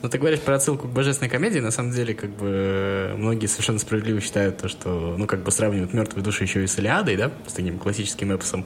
Ну, 0.00 0.08
ты 0.08 0.16
говоришь 0.18 0.38
про 0.38 0.54
отсылку 0.54 0.86
к 0.86 0.92
божественной 0.92 1.28
комедии. 1.28 1.58
На 1.58 1.72
самом 1.72 1.90
деле, 1.90 2.14
как 2.14 2.30
бы, 2.30 3.14
многие 3.16 3.46
совершенно 3.46 3.80
справедливо 3.80 4.20
считают 4.20 4.58
то, 4.58 4.68
что, 4.68 5.16
ну, 5.18 5.26
как 5.26 5.42
бы 5.42 5.50
сравнивают 5.50 5.92
«Мертвые 5.92 6.22
души» 6.22 6.44
еще 6.44 6.62
и 6.62 6.68
с 6.68 6.78
«Илиадой», 6.78 7.16
да, 7.16 7.32
с 7.48 7.52
таким 7.52 7.80
классическим 7.80 8.30
эпосом. 8.30 8.64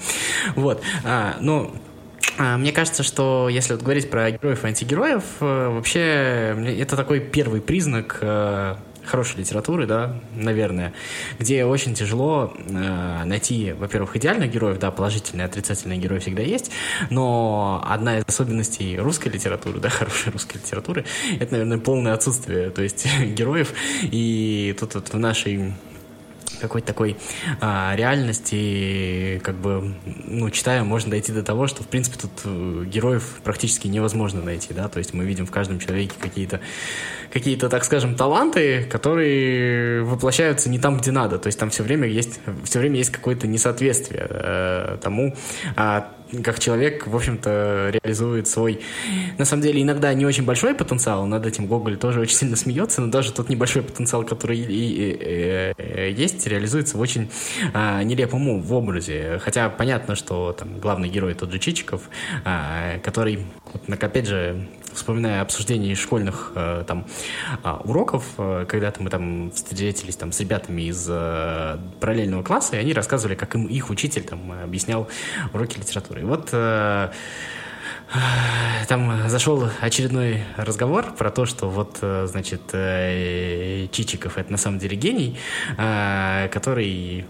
Вот. 0.57 0.83
А, 1.05 1.37
но 1.41 1.75
а, 2.37 2.59
мне 2.59 2.71
кажется, 2.71 3.03
что 3.03 3.49
если 3.49 3.73
вот 3.73 3.83
говорить 3.83 4.11
про 4.11 4.31
героев 4.31 4.63
и 4.63 4.67
антигероев, 4.67 5.25
э, 5.41 5.69
вообще 5.69 6.55
это 6.79 6.97
такой 6.97 7.21
первый 7.21 7.63
признак 7.63 8.19
э, 8.21 8.77
хорошей 9.05 9.39
литературы, 9.39 9.87
да, 9.87 10.21
наверное, 10.35 10.93
где 11.39 11.65
очень 11.65 11.95
тяжело 11.95 12.55
э, 12.57 13.25
найти, 13.25 13.73
во-первых, 13.73 14.17
идеальных 14.17 14.51
героев, 14.51 14.79
да, 14.79 14.91
положительные, 14.91 15.47
отрицательные 15.47 15.99
герои 15.99 16.19
всегда 16.19 16.43
есть, 16.43 16.71
но 17.11 17.85
одна 17.87 18.19
из 18.19 18.25
особенностей 18.27 18.99
русской 18.99 19.29
литературы, 19.29 19.81
да, 19.81 19.89
хорошей 19.91 20.33
русской 20.33 20.59
литературы, 20.59 21.05
это, 21.39 21.53
наверное, 21.53 21.79
полное 21.79 22.15
отсутствие, 22.15 22.71
то 22.71 22.83
есть 22.83 23.07
героев, 23.35 23.73
и 24.03 24.75
тут 24.79 24.95
вот 24.95 25.13
в 25.13 25.19
нашей 25.19 25.73
какой-то 26.61 26.87
такой 26.87 27.17
а, 27.61 27.95
реальности, 27.97 29.41
как 29.43 29.57
бы, 29.57 29.95
ну, 30.05 30.51
читая, 30.51 30.85
можно 30.85 31.11
дойти 31.11 31.33
до 31.33 31.43
того, 31.43 31.67
что, 31.67 31.83
в 31.83 31.89
принципе, 31.89 32.19
тут 32.19 32.31
э, 32.45 32.85
героев 32.87 33.41
практически 33.45 33.89
невозможно 33.89 34.43
найти, 34.43 34.73
да, 34.75 34.89
то 34.89 34.99
есть 34.99 35.15
мы 35.15 35.25
видим 35.25 35.47
в 35.47 35.51
каждом 35.51 35.79
человеке 35.79 36.15
какие-то, 36.21 36.61
какие-то, 37.33 37.69
так 37.69 37.85
скажем, 37.85 38.15
таланты, 38.15 38.85
которые 38.85 40.03
воплощаются 40.03 40.69
не 40.69 40.79
там, 40.79 40.99
где 40.99 41.11
надо, 41.11 41.39
то 41.39 41.47
есть 41.49 41.59
там 41.59 41.71
все 41.71 41.83
время 41.83 42.09
есть, 42.09 42.41
все 42.65 42.79
время 42.79 42.99
есть 42.99 43.11
какое-то 43.11 43.47
несоответствие 43.47 44.27
э, 44.29 44.99
тому, 45.03 45.35
а, 45.77 46.13
как 46.45 46.59
человек, 46.59 47.07
в 47.07 47.15
общем-то, 47.15 47.91
реализует 47.93 48.49
свой, 48.49 48.81
на 49.39 49.45
самом 49.45 49.63
деле, 49.63 49.83
иногда 49.83 50.13
не 50.15 50.25
очень 50.25 50.45
большой 50.45 50.75
потенциал, 50.75 51.27
над 51.27 51.47
этим 51.47 51.67
Гоголь 51.67 51.97
тоже 51.97 52.21
очень 52.21 52.37
сильно 52.37 52.57
смеется, 52.57 53.01
но 53.01 53.09
даже 53.09 53.33
тот 53.33 53.49
небольшой 53.49 53.83
потенциал, 53.83 54.25
который 54.25 54.59
и, 54.59 54.63
и, 54.63 55.75
и, 55.79 56.11
и, 56.11 56.13
есть, 56.13 56.47
реализуется 56.47 56.97
в 56.97 57.01
очень 57.01 57.31
а, 57.75 58.03
нелепом 58.03 58.61
в 58.61 58.73
образе. 58.73 59.39
Хотя 59.43 59.69
понятно, 59.69 60.15
что 60.15 60.53
там 60.53 60.79
главный 60.79 61.09
герой 61.09 61.35
тот 61.35 61.53
же 61.53 61.59
Чичиков, 61.59 62.03
а, 62.45 62.99
который, 63.01 63.47
вот, 63.73 64.03
опять 64.03 64.27
же, 64.27 64.67
вспоминая 64.95 65.43
обсуждение 65.43 65.95
школьных 65.95 66.53
э, 66.55 66.85
там 66.87 67.07
э, 67.63 67.71
уроков, 67.85 68.25
э, 68.39 68.67
когда-то 68.69 69.03
мы 69.03 69.11
там 69.11 69.51
встретились 69.51 70.17
там 70.17 70.33
с 70.33 70.41
ребятами 70.41 70.83
из 70.83 71.07
э, 71.09 71.79
параллельного 72.01 72.43
класса, 72.43 72.77
и 72.77 72.79
они 72.79 72.93
рассказывали, 72.93 73.35
как 73.35 73.55
им 73.55 73.67
их 73.67 73.91
учитель 73.91 74.23
там 74.23 74.53
объяснял 74.53 75.09
уроки 75.53 75.79
литературы. 75.79 76.21
И 76.21 76.25
вот 76.25 76.51
э, 76.53 77.11
там 78.89 79.29
зашел 79.29 79.69
очередной 79.81 80.45
разговор 80.57 81.15
про 81.15 81.31
то, 81.31 81.47
что 81.47 81.69
вот, 81.69 81.99
э, 82.03 82.27
значит, 82.27 82.63
э, 82.73 83.87
Чичиков 83.91 84.39
это 84.39 84.53
на 84.53 84.59
самом 84.59 84.79
деле 84.79 84.97
гений, 84.97 85.39
э, 85.79 86.49
который 86.53 87.27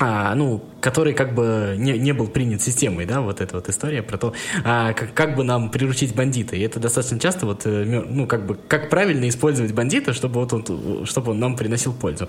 а, 0.00 0.34
ну, 0.34 0.62
который 0.80 1.14
как 1.14 1.34
бы 1.34 1.76
не, 1.78 1.98
не 1.98 2.12
был 2.12 2.26
принят 2.26 2.60
системой, 2.60 3.06
да, 3.06 3.22
вот 3.22 3.40
эта 3.40 3.56
вот 3.56 3.68
история 3.70 4.02
про 4.02 4.18
то, 4.18 4.34
а, 4.64 4.92
как, 4.92 5.14
как 5.14 5.34
бы 5.34 5.42
нам 5.42 5.70
приручить 5.70 6.14
бандита. 6.14 6.56
И 6.56 6.60
это 6.60 6.78
достаточно 6.78 7.18
часто 7.18 7.46
вот, 7.46 7.62
э, 7.64 7.84
ну, 7.84 8.26
как 8.26 8.44
бы, 8.44 8.54
как 8.54 8.90
правильно 8.90 9.26
использовать 9.28 9.72
бандита, 9.72 10.12
чтобы 10.12 10.40
вот 10.40 10.52
он, 10.52 11.06
чтобы 11.06 11.30
он 11.30 11.38
нам 11.38 11.56
приносил 11.56 11.94
пользу. 11.94 12.28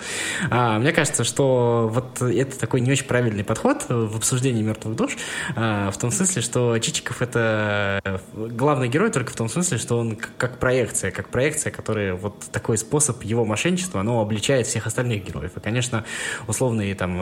А, 0.49 0.79
мне 0.79 0.93
кажется, 0.93 1.23
что 1.23 1.89
вот 1.91 2.21
это 2.21 2.57
такой 2.57 2.81
не 2.81 2.91
очень 2.91 3.05
правильный 3.05 3.43
подход 3.43 3.85
в 3.89 4.15
обсуждении 4.15 4.61
мертвых 4.61 4.95
душ, 4.95 5.17
а, 5.55 5.91
в 5.91 5.97
том 5.97 6.11
смысле, 6.11 6.41
что 6.41 6.77
Чичиков 6.79 7.21
это 7.21 8.21
главный 8.33 8.87
герой 8.87 9.11
только 9.11 9.33
в 9.33 9.35
том 9.35 9.49
смысле, 9.49 9.77
что 9.79 9.97
он 9.97 10.15
как 10.37 10.59
проекция, 10.59 11.11
как 11.11 11.29
проекция, 11.29 11.71
которая 11.71 12.15
вот 12.15 12.39
такой 12.51 12.77
способ 12.77 13.21
его 13.23 13.43
мошенничества, 13.43 13.99
оно 13.99 14.21
обличает 14.21 14.67
всех 14.67 14.87
остальных 14.87 15.25
героев. 15.25 15.51
И, 15.57 15.59
конечно, 15.59 16.05
условные 16.47 16.95
там 16.95 17.19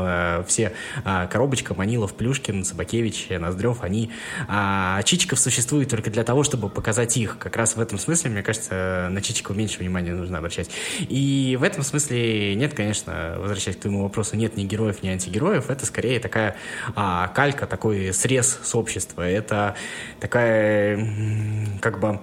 все 0.48 0.74
а, 1.04 1.28
Коробочка, 1.28 1.74
Манилов, 1.74 2.14
Плюшкин, 2.14 2.64
Собакевич, 2.64 3.28
Ноздрев, 3.30 3.84
они... 3.84 4.12
А 4.48 5.02
Чичиков 5.04 5.40
существует 5.40 5.90
только 5.90 6.10
для 6.10 6.24
того, 6.24 6.44
чтобы 6.44 6.70
показать 6.70 7.18
их. 7.18 7.38
Как 7.38 7.56
раз 7.56 7.76
в 7.76 7.82
этом 7.82 7.98
смысле, 8.00 8.32
мне 8.32 8.44
кажется, 8.44 9.08
на 9.12 9.22
Чичикова 9.22 9.56
меньше 9.56 9.80
внимания 9.80 10.14
нужно 10.14 10.38
обращать. 10.38 10.70
И 11.00 11.58
в 11.60 11.64
этом 11.64 11.84
смысле 11.84 12.56
нет, 12.56 12.74
конечно, 12.74 13.36
возвращаясь 13.38 13.78
к 13.78 13.82
твоему 13.82 14.04
вопросу, 14.04 14.36
нет 14.36 14.58
ни 14.58 14.64
героев, 14.64 15.04
ни 15.04 15.10
антигероев. 15.10 15.70
Это 15.70 15.86
скорее 15.86 16.20
такая 16.20 16.56
а, 16.96 17.28
калька, 17.28 17.68
такой 17.68 18.14
срез 18.14 18.60
с 18.64 18.76
общества. 18.76 19.22
Это 19.22 19.76
такая, 20.20 21.78
как 21.82 22.00
бы 22.00 22.20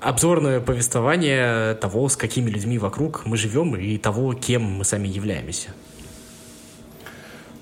обзорное 0.00 0.60
повествование 0.60 1.74
того, 1.74 2.08
с 2.08 2.16
какими 2.16 2.50
людьми 2.50 2.78
вокруг 2.78 3.26
мы 3.26 3.36
живем 3.36 3.76
и 3.76 3.98
того, 3.98 4.32
кем 4.32 4.62
мы 4.62 4.84
сами 4.84 5.08
являемся. 5.08 5.70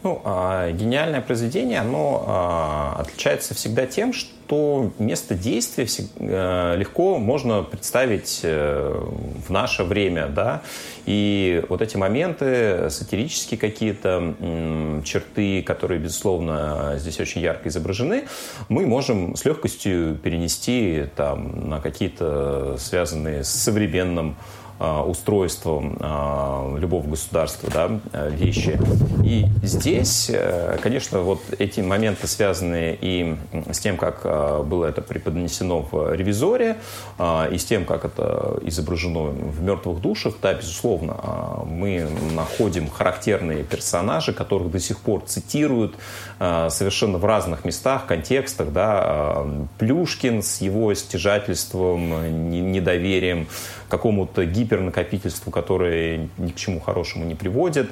Ну, 0.04 0.22
а, 0.24 0.70
гениальное 0.70 1.20
произведение, 1.20 1.80
оно 1.80 2.24
а, 2.26 2.96
отличается 3.00 3.54
всегда 3.54 3.84
тем, 3.86 4.12
что 4.12 4.92
место 4.98 5.34
действия 5.34 5.86
э, 6.20 6.76
легко 6.78 7.18
можно 7.18 7.62
представить 7.64 8.40
э, 8.44 8.94
в 9.46 9.50
наше 9.50 9.84
время, 9.84 10.28
да, 10.28 10.62
и 11.04 11.62
вот 11.68 11.82
эти 11.82 11.96
моменты, 11.96 12.88
сатирические 12.88 13.58
какие-то 13.58 14.34
черты, 15.04 15.62
которые, 15.62 16.00
безусловно, 16.00 16.94
здесь 16.96 17.20
очень 17.20 17.42
ярко 17.42 17.68
изображены, 17.68 18.24
мы 18.68 18.86
можем 18.86 19.36
с 19.36 19.44
легкостью 19.44 20.14
перенести 20.14 21.04
там, 21.14 21.68
на 21.68 21.80
какие-то 21.80 22.76
связанные 22.78 23.44
с 23.44 23.48
современным 23.48 24.36
устройством 24.78 25.96
а, 26.00 26.76
любого 26.78 27.08
государства 27.08 27.68
да, 27.72 28.28
вещи. 28.28 28.78
И 29.24 29.46
здесь, 29.62 30.30
э, 30.32 30.78
конечно, 30.80 31.20
вот 31.20 31.40
эти 31.58 31.80
моменты 31.80 32.28
связаны 32.28 32.96
и 33.00 33.36
с 33.70 33.80
тем, 33.80 33.96
как 33.96 34.20
а, 34.24 34.62
было 34.62 34.86
это 34.86 35.02
преподнесено 35.02 35.86
в 35.90 36.14
«Ревизоре», 36.14 36.76
и 37.50 37.58
с 37.58 37.64
тем, 37.64 37.84
как 37.84 38.04
это 38.04 38.58
изображено 38.62 39.24
в 39.24 39.62
«Мертвых 39.62 40.00
душах», 40.00 40.34
да, 40.40 40.54
безусловно, 40.54 41.16
мы 41.66 42.08
находим 42.34 42.88
характерные 42.88 43.64
персонажи, 43.64 44.32
которых 44.32 44.70
до 44.70 44.78
сих 44.78 44.98
пор 45.00 45.22
цитируют 45.26 45.96
совершенно 46.38 47.18
в 47.18 47.24
разных 47.24 47.64
местах, 47.64 48.06
контекстах, 48.06 48.72
да, 48.72 49.44
Плюшкин 49.78 50.42
с 50.42 50.60
его 50.60 50.94
стяжательством, 50.94 52.72
недоверием 52.72 53.48
какому-то 53.88 54.44
гипернакопительству, 54.44 55.50
которое 55.50 56.28
ни 56.36 56.50
к 56.50 56.56
чему 56.56 56.80
хорошему 56.80 57.24
не 57.24 57.34
приводит. 57.34 57.90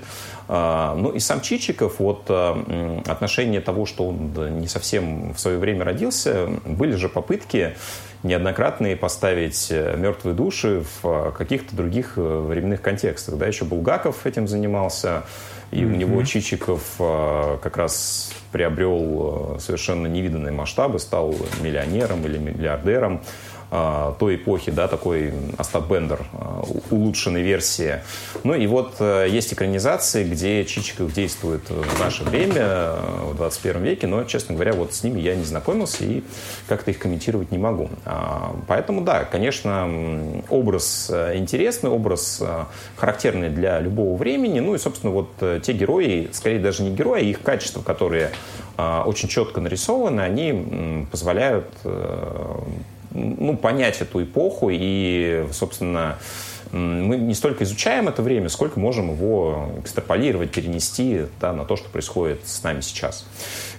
А, 0.48 0.94
ну 0.94 1.10
и 1.10 1.18
сам 1.18 1.40
Чичиков, 1.40 1.98
вот 1.98 2.24
а, 2.28 3.02
отношение 3.06 3.60
того, 3.60 3.86
что 3.86 4.08
он 4.08 4.32
не 4.60 4.68
совсем 4.68 5.32
в 5.32 5.40
свое 5.40 5.58
время 5.58 5.84
родился, 5.84 6.48
были 6.64 6.96
же 6.96 7.08
попытки 7.08 7.74
неоднократные 8.22 8.96
поставить 8.96 9.68
э, 9.70 9.96
мертвые 9.96 10.34
души 10.34 10.84
в 11.02 11.32
каких-то 11.32 11.76
других 11.76 12.14
э, 12.16 12.20
временных 12.20 12.82
контекстах. 12.82 13.36
Да, 13.36 13.46
еще 13.46 13.64
Булгаков 13.64 14.26
этим 14.26 14.48
занимался, 14.48 15.24
и 15.70 15.76
mm-hmm. 15.76 15.84
у 15.84 15.96
него 15.96 16.24
Чичиков 16.24 16.82
а, 16.98 17.58
как 17.58 17.76
раз 17.76 18.32
приобрел 18.52 19.58
совершенно 19.60 20.06
невиданные 20.06 20.52
масштабы, 20.52 20.98
стал 20.98 21.34
миллионером 21.62 22.24
или 22.24 22.38
миллиардером. 22.38 23.22
А, 23.68 24.14
той 24.20 24.36
эпохи, 24.36 24.70
да, 24.70 24.86
такой 24.86 25.32
Остап 25.58 25.90
Бендер, 25.90 26.20
а, 26.32 26.62
улучшенной 26.90 27.42
версии. 27.42 28.00
Ну 28.44 28.54
и 28.54 28.64
вот 28.68 28.94
э, 29.00 29.26
есть 29.28 29.52
экранизации, 29.52 30.22
где 30.22 30.64
Чичиков 30.64 31.12
действует 31.12 31.68
в 31.68 32.00
наше 32.00 32.22
время, 32.22 32.62
э, 32.62 32.98
в 33.32 33.36
21 33.36 33.82
веке, 33.82 34.06
но, 34.06 34.22
честно 34.22 34.54
говоря, 34.54 34.72
вот 34.72 34.94
с 34.94 35.02
ними 35.02 35.20
я 35.20 35.34
не 35.34 35.42
знакомился 35.42 36.04
и 36.04 36.22
как-то 36.68 36.92
их 36.92 37.00
комментировать 37.00 37.50
не 37.50 37.58
могу. 37.58 37.90
А, 38.04 38.54
поэтому, 38.68 39.00
да, 39.00 39.24
конечно, 39.24 39.90
образ 40.48 41.10
э, 41.12 41.36
интересный, 41.36 41.90
образ 41.90 42.42
характерный 42.96 43.50
для 43.50 43.80
любого 43.80 44.16
времени, 44.16 44.60
ну 44.60 44.76
и, 44.76 44.78
собственно, 44.78 45.12
вот 45.12 45.28
те 45.62 45.72
герои, 45.72 46.28
скорее 46.32 46.60
даже 46.60 46.84
не 46.84 46.90
герои, 46.90 47.20
а 47.20 47.24
их 47.24 47.42
качества, 47.42 47.82
которые 47.82 48.30
очень 48.76 49.28
четко 49.28 49.60
нарисованы, 49.60 50.20
они 50.20 51.06
позволяют 51.10 51.66
ну, 53.16 53.56
понять 53.56 54.00
эту 54.00 54.22
эпоху 54.22 54.68
и, 54.70 55.46
собственно, 55.52 56.18
мы 56.72 57.16
не 57.16 57.34
столько 57.34 57.64
изучаем 57.64 58.08
это 58.08 58.22
время, 58.22 58.48
сколько 58.48 58.78
можем 58.78 59.10
его 59.10 59.72
экстраполировать, 59.78 60.50
перенести 60.50 61.22
да, 61.40 61.52
на 61.52 61.64
то, 61.64 61.76
что 61.76 61.88
происходит 61.88 62.40
с 62.44 62.62
нами 62.62 62.80
сейчас. 62.80 63.26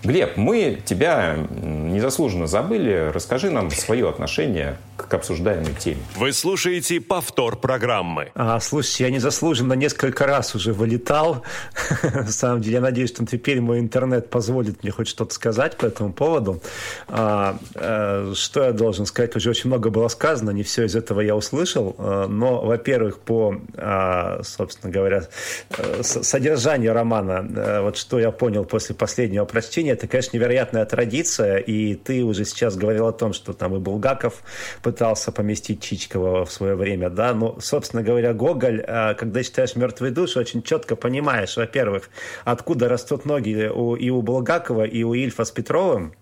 Глеб, 0.03 0.37
мы 0.37 0.79
тебя 0.85 1.37
незаслуженно 1.61 2.47
забыли. 2.47 3.11
Расскажи 3.13 3.49
нам 3.49 3.71
свое 3.71 4.09
отношение 4.09 4.77
к 4.97 5.13
обсуждаемой 5.13 5.73
теме. 5.73 6.01
Вы 6.15 6.33
слушаете 6.33 6.99
повтор 6.99 7.55
программы. 7.55 8.31
А, 8.35 8.59
слушайте, 8.59 9.05
я 9.05 9.11
незаслуженно 9.11 9.73
несколько 9.73 10.25
раз 10.25 10.55
уже 10.55 10.73
вылетал. 10.73 11.43
На 12.03 12.27
самом 12.27 12.61
деле, 12.61 12.75
я 12.75 12.81
надеюсь, 12.81 13.09
что 13.09 13.25
теперь 13.25 13.61
мой 13.61 13.79
интернет 13.79 14.29
позволит 14.29 14.83
мне 14.83 14.91
хоть 14.91 15.07
что-то 15.07 15.33
сказать 15.33 15.77
по 15.77 15.85
этому 15.85 16.13
поводу. 16.13 16.61
А, 17.07 17.57
а, 17.75 18.33
что 18.35 18.63
я 18.63 18.71
должен 18.71 19.05
сказать? 19.05 19.35
Уже 19.35 19.51
очень 19.51 19.69
много 19.69 19.89
было 19.89 20.07
сказано, 20.07 20.51
не 20.51 20.63
все 20.63 20.85
из 20.85 20.95
этого 20.95 21.21
я 21.21 21.35
услышал. 21.35 21.95
А, 21.97 22.27
но, 22.27 22.61
во-первых, 22.61 23.19
по, 23.19 23.55
а, 23.75 24.41
собственно 24.43 24.91
говоря, 24.91 25.23
э, 25.77 26.01
содержанию 26.03 26.93
романа, 26.93 27.81
вот 27.81 27.97
что 27.97 28.19
я 28.19 28.31
понял 28.31 28.65
после 28.65 28.95
последнего 28.95 29.45
прочтения, 29.45 29.86
это, 29.91 30.07
конечно, 30.07 30.37
невероятная 30.37 30.85
традиция, 30.85 31.57
и 31.57 31.95
ты 31.95 32.23
уже 32.23 32.45
сейчас 32.45 32.75
говорил 32.75 33.07
о 33.07 33.13
том, 33.13 33.33
что 33.33 33.53
там 33.53 33.75
и 33.75 33.79
Булгаков 33.79 34.41
пытался 34.81 35.31
поместить 35.31 35.81
Чичкова 35.81 36.45
в 36.45 36.51
свое 36.51 36.75
время, 36.75 37.09
да, 37.09 37.33
но, 37.33 37.59
собственно 37.59 38.03
говоря, 38.03 38.33
Гоголь, 38.33 38.83
а, 38.87 39.13
когда 39.13 39.43
читаешь 39.43 39.75
«Мертвые 39.75 40.11
души», 40.11 40.39
очень 40.39 40.61
четко 40.63 40.95
понимаешь, 40.95 41.57
во-первых, 41.57 42.09
откуда 42.45 42.89
растут 42.89 43.25
ноги 43.25 43.69
у, 43.73 43.95
и 43.95 44.09
у 44.09 44.21
Булгакова, 44.21 44.83
и 44.83 45.03
у 45.03 45.13
Ильфа 45.13 45.45
с 45.45 45.51
Петровым, 45.51 46.13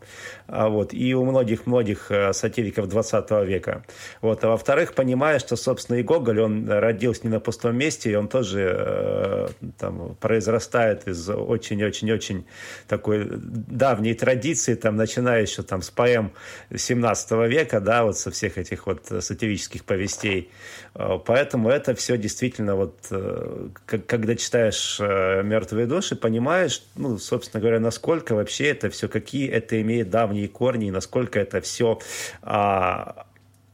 вот, 0.48 0.94
и 0.94 1.14
у 1.16 1.26
многих-многих 1.26 2.12
а, 2.12 2.34
сатириков 2.34 2.88
20 2.88 3.32
века. 3.46 3.84
Вот. 4.22 4.44
А 4.44 4.50
во-вторых, 4.50 4.94
понимая, 4.94 5.40
что, 5.40 5.56
собственно, 5.56 5.98
и 5.98 6.04
Гоголь, 6.04 6.42
он 6.42 6.70
родился 6.70 7.22
не 7.24 7.30
на 7.30 7.40
пустом 7.40 7.76
месте, 7.76 8.12
и 8.12 8.16
он 8.16 8.28
тоже 8.28 9.50
там, 9.78 10.16
произрастает 10.20 11.08
из 11.08 11.30
очень-очень-очень 11.30 12.46
такой 12.88 13.26
давней 13.28 14.14
традиции, 14.14 14.76
там, 14.76 14.96
начиная 14.96 15.42
еще 15.42 15.64
там, 15.64 15.82
с 15.82 15.90
поэм 15.90 16.32
17 16.76 17.32
века, 17.50 17.80
да, 17.80 18.04
вот 18.04 18.18
со 18.18 18.32
всех 18.32 18.58
этих 18.58 18.88
вот 18.88 19.06
сатирических 19.20 19.84
повестей. 19.84 20.52
Поэтому 20.94 21.70
это 21.70 21.94
все 21.96 22.18
действительно 22.18 22.76
вот, 22.76 22.96
когда 23.86 24.36
читаешь 24.36 24.98
«Мертвые 25.00 25.88
души», 25.88 26.16
понимаешь, 26.16 26.84
ну, 26.96 27.18
собственно 27.18 27.62
говоря, 27.62 27.80
насколько 27.80 28.34
вообще 28.36 28.68
это 28.68 28.90
все, 28.90 29.08
какие 29.08 29.50
это 29.50 29.82
имеет 29.82 30.10
давние 30.10 30.35
корни, 30.48 30.88
и 30.88 30.92
насколько 30.92 31.40
это 31.40 31.62
все 31.62 32.00
а, 32.42 33.26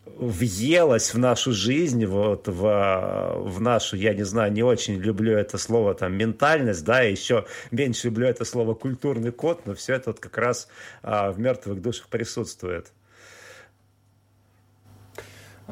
въелось 0.05 1.13
в 1.13 1.17
нашу 1.17 1.51
жизнь, 1.51 2.05
вот 2.05 2.47
в, 2.47 3.33
в 3.37 3.59
нашу, 3.59 3.97
я 3.97 4.13
не 4.13 4.23
знаю, 4.23 4.51
не 4.51 4.63
очень 4.63 4.95
люблю 4.95 5.35
это 5.35 5.57
слово, 5.57 5.95
там, 5.95 6.13
ментальность, 6.13 6.83
да, 6.83 7.03
и 7.03 7.11
еще 7.11 7.45
меньше 7.71 8.07
люблю 8.07 8.27
это 8.27 8.45
слово 8.45 8.73
культурный 8.73 9.31
код, 9.31 9.61
но 9.65 9.73
все 9.73 9.95
это 9.95 10.11
вот 10.11 10.19
как 10.19 10.37
раз 10.37 10.67
а, 11.01 11.31
в 11.31 11.39
мертвых 11.39 11.81
душах 11.81 12.07
присутствует. 12.07 12.91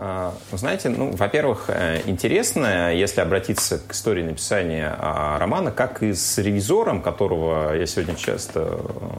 А, 0.01 0.34
знаете, 0.53 0.88
ну, 0.88 1.12
во-первых, 1.12 1.65
э, 1.67 2.01
интересно, 2.05 2.96
если 2.96 3.19
обратиться 3.19 3.79
к 3.79 3.91
истории 3.91 4.24
написания 4.24 4.96
а, 4.98 5.38
романа, 5.38 5.72
как 5.72 6.01
и 6.01 6.13
с 6.13 6.38
ревизором, 6.38 7.01
которого 7.01 7.75
я 7.75 7.86
сегодня 7.86 8.15
часто 8.15 8.79
э, 8.79 9.18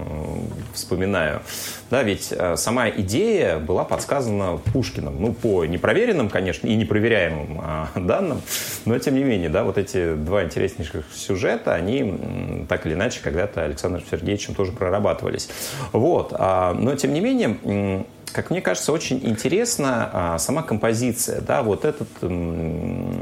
вспоминаю. 0.73 1.43
Да, 1.91 2.03
ведь 2.03 2.29
э, 2.31 2.57
сама 2.57 2.89
идея 2.89 3.59
была 3.59 3.85
подсказана 3.85 4.59
Пушкиным. 4.73 5.21
Ну, 5.21 5.33
по 5.33 5.65
непроверенным, 5.65 6.29
конечно, 6.29 6.67
и 6.67 6.77
непроверяемым 6.77 7.61
а, 7.63 7.89
данным, 7.97 8.43
но 8.85 8.99
тем 8.99 9.15
не 9.15 9.25
менее, 9.25 9.49
да, 9.49 9.65
вот 9.65 9.79
эти 9.79 10.15
два 10.15 10.45
интереснейших 10.45 11.05
сюжета, 11.13 11.75
они 11.75 12.67
так 12.69 12.87
или 12.87 12.95
иначе 12.95 13.21
когда-то 13.23 13.65
Александром 13.65 14.05
Сергеевичем 14.11 14.55
тоже 14.55 14.73
прорабатывались. 14.73 15.49
Вот. 15.93 16.33
Но 16.33 16.95
тем 16.97 17.13
не 17.13 17.21
менее, 17.21 18.05
как 18.33 18.51
мне 18.51 18.61
кажется, 18.61 18.93
очень 18.93 19.21
интересна 19.25 20.11
а, 20.13 20.39
сама 20.39 20.63
композиция. 20.63 21.41
Да, 21.41 21.63
вот 21.63 21.85
этот 21.85 22.09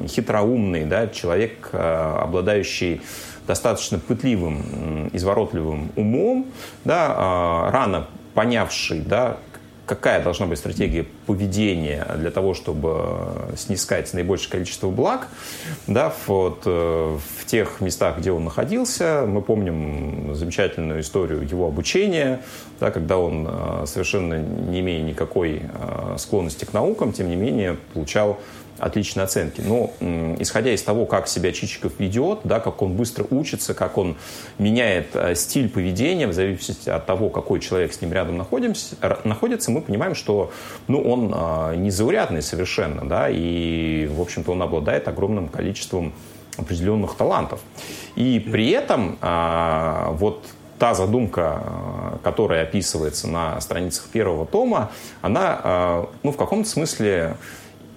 хитроумный 0.06 0.84
да, 0.84 1.06
человек, 1.08 1.70
а, 1.72 2.22
обладающий 2.22 3.00
достаточно 3.48 3.98
пытливым, 3.98 5.08
изворотливым 5.12 5.90
умом, 5.96 6.46
да, 6.84 7.14
а, 7.16 7.70
рано 7.72 8.06
понявший, 8.34 9.00
да, 9.00 9.38
какая 9.86 10.22
должна 10.22 10.46
быть 10.46 10.58
стратегия 10.58 11.06
поведения 11.28 12.06
для 12.16 12.30
того, 12.30 12.54
чтобы 12.54 13.52
снискать 13.54 14.14
наибольшее 14.14 14.50
количество 14.50 14.88
благ, 14.88 15.28
да, 15.86 16.10
вот, 16.26 16.62
э, 16.64 17.18
в 17.38 17.44
тех 17.44 17.82
местах, 17.82 18.18
где 18.18 18.32
он 18.32 18.44
находился. 18.44 19.26
Мы 19.28 19.42
помним 19.42 20.34
замечательную 20.34 21.02
историю 21.02 21.46
его 21.46 21.66
обучения, 21.66 22.40
да, 22.80 22.90
когда 22.90 23.18
он, 23.18 23.46
э, 23.46 23.84
совершенно 23.86 24.40
не 24.40 24.80
имея 24.80 25.02
никакой 25.02 25.60
э, 25.62 26.16
склонности 26.16 26.64
к 26.64 26.72
наукам, 26.72 27.12
тем 27.12 27.28
не 27.28 27.36
менее 27.36 27.76
получал 27.92 28.38
отличные 28.78 29.24
оценки. 29.24 29.60
Но 29.60 29.92
исходя 30.38 30.72
из 30.72 30.82
того, 30.82 31.04
как 31.04 31.26
себя 31.26 31.50
Чичиков 31.50 31.98
ведет, 31.98 32.40
да, 32.44 32.60
как 32.60 32.80
он 32.80 32.92
быстро 32.92 33.26
учится, 33.28 33.74
как 33.74 33.98
он 33.98 34.16
меняет 34.58 35.16
стиль 35.34 35.68
поведения 35.68 36.28
в 36.28 36.32
зависимости 36.32 36.88
от 36.88 37.04
того, 37.04 37.28
какой 37.28 37.58
человек 37.58 37.92
с 37.92 38.00
ним 38.00 38.12
рядом 38.12 38.38
находимся, 38.38 38.94
находится, 39.24 39.72
мы 39.72 39.80
понимаем, 39.80 40.14
что 40.14 40.52
ну, 40.86 41.02
он 41.02 41.17
э, 41.26 41.76
незаурядный 41.76 42.42
совершенно, 42.42 43.06
да, 43.08 43.28
и, 43.28 44.06
в 44.06 44.20
общем-то, 44.20 44.52
он 44.52 44.62
обладает 44.62 45.08
огромным 45.08 45.48
количеством 45.48 46.12
определенных 46.56 47.14
талантов. 47.16 47.60
И 48.16 48.40
при 48.40 48.70
этом 48.70 49.18
э, 49.20 50.06
вот 50.12 50.44
та 50.78 50.94
задумка, 50.94 51.60
которая 52.22 52.62
описывается 52.62 53.26
на 53.26 53.60
страницах 53.60 54.06
первого 54.10 54.46
тома, 54.46 54.92
она, 55.22 56.06
ну, 56.22 56.30
в 56.30 56.36
каком-то 56.36 56.68
смысле 56.68 57.34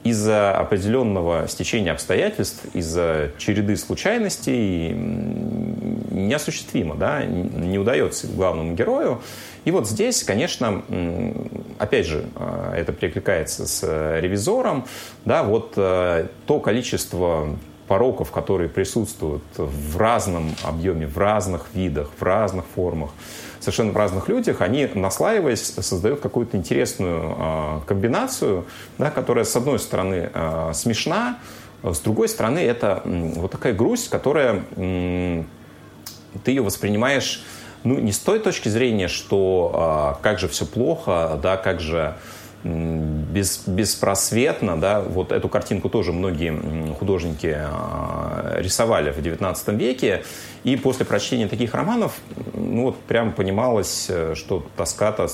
из-за 0.04 0.58
определенного 0.58 1.48
стечения 1.48 1.92
обстоятельств, 1.92 2.66
из-за 2.74 3.32
череды 3.38 3.76
случайностей 3.78 4.94
неосуществимо, 6.12 6.96
да, 6.96 7.24
не 7.24 7.78
удается 7.78 8.28
главному 8.28 8.74
герою. 8.74 9.22
И 9.64 9.72
вот 9.72 9.88
здесь, 9.88 10.24
конечно, 10.24 10.84
опять 11.78 12.08
же, 12.08 12.26
э, 12.36 12.74
это 12.78 12.94
перекликается 12.94 13.68
с 13.68 13.84
ревизором, 14.20 14.86
да, 15.26 15.44
вот 15.44 15.74
э, 15.76 16.28
то 16.48 16.60
количество 16.60 17.56
пороков, 17.92 18.32
которые 18.32 18.70
присутствуют 18.70 19.44
в 19.58 19.98
разном 19.98 20.56
объеме, 20.64 21.08
в 21.08 21.18
разных 21.18 21.66
видах, 21.74 22.10
в 22.18 22.24
разных 22.24 22.64
формах, 22.74 23.10
совершенно 23.60 23.92
в 23.92 23.98
разных 23.98 24.30
людях, 24.30 24.62
они, 24.62 24.88
наслаиваясь, 24.94 25.62
создают 25.62 26.22
какую-то 26.22 26.56
интересную 26.56 27.36
э, 27.38 27.80
комбинацию, 27.86 28.64
да, 28.98 29.12
которая, 29.12 29.44
с 29.44 29.54
одной 29.58 29.78
стороны, 29.78 30.30
э, 30.34 30.72
смешна, 30.74 31.40
с 31.84 32.00
другой 32.00 32.30
стороны, 32.30 32.60
это 32.60 33.02
вот 33.04 33.52
такая 33.52 33.74
грусть, 33.74 34.10
которая 34.10 34.64
ты 34.78 35.46
ее 36.46 36.62
воспринимаешь 36.62 37.44
ну, 37.84 38.00
не 38.00 38.14
с 38.14 38.20
той 38.20 38.40
точки 38.40 38.70
зрения, 38.70 39.10
что 39.10 40.16
э, 40.18 40.24
как 40.24 40.40
же 40.40 40.48
все 40.48 40.66
плохо, 40.66 41.38
да, 41.44 41.58
как 41.58 41.82
же 41.82 42.16
без, 42.64 43.64
беспросветно, 43.66 44.80
да, 44.80 45.02
вот 45.02 45.32
эту 45.32 45.50
картинку 45.50 45.90
тоже 45.90 46.14
многие 46.14 46.94
художники 46.94 47.58
а, 47.58 48.56
рисовали 48.58 49.12
в 49.12 49.18
XIX 49.18 49.76
веке, 49.76 50.24
и 50.64 50.76
после 50.76 51.06
прочтения 51.06 51.48
таких 51.48 51.74
романов, 51.74 52.14
ну 52.54 52.84
вот 52.84 53.00
прям 53.00 53.32
понималось, 53.32 54.06
э, 54.10 54.36
что 54.36 54.64
тоска-то 54.78 55.28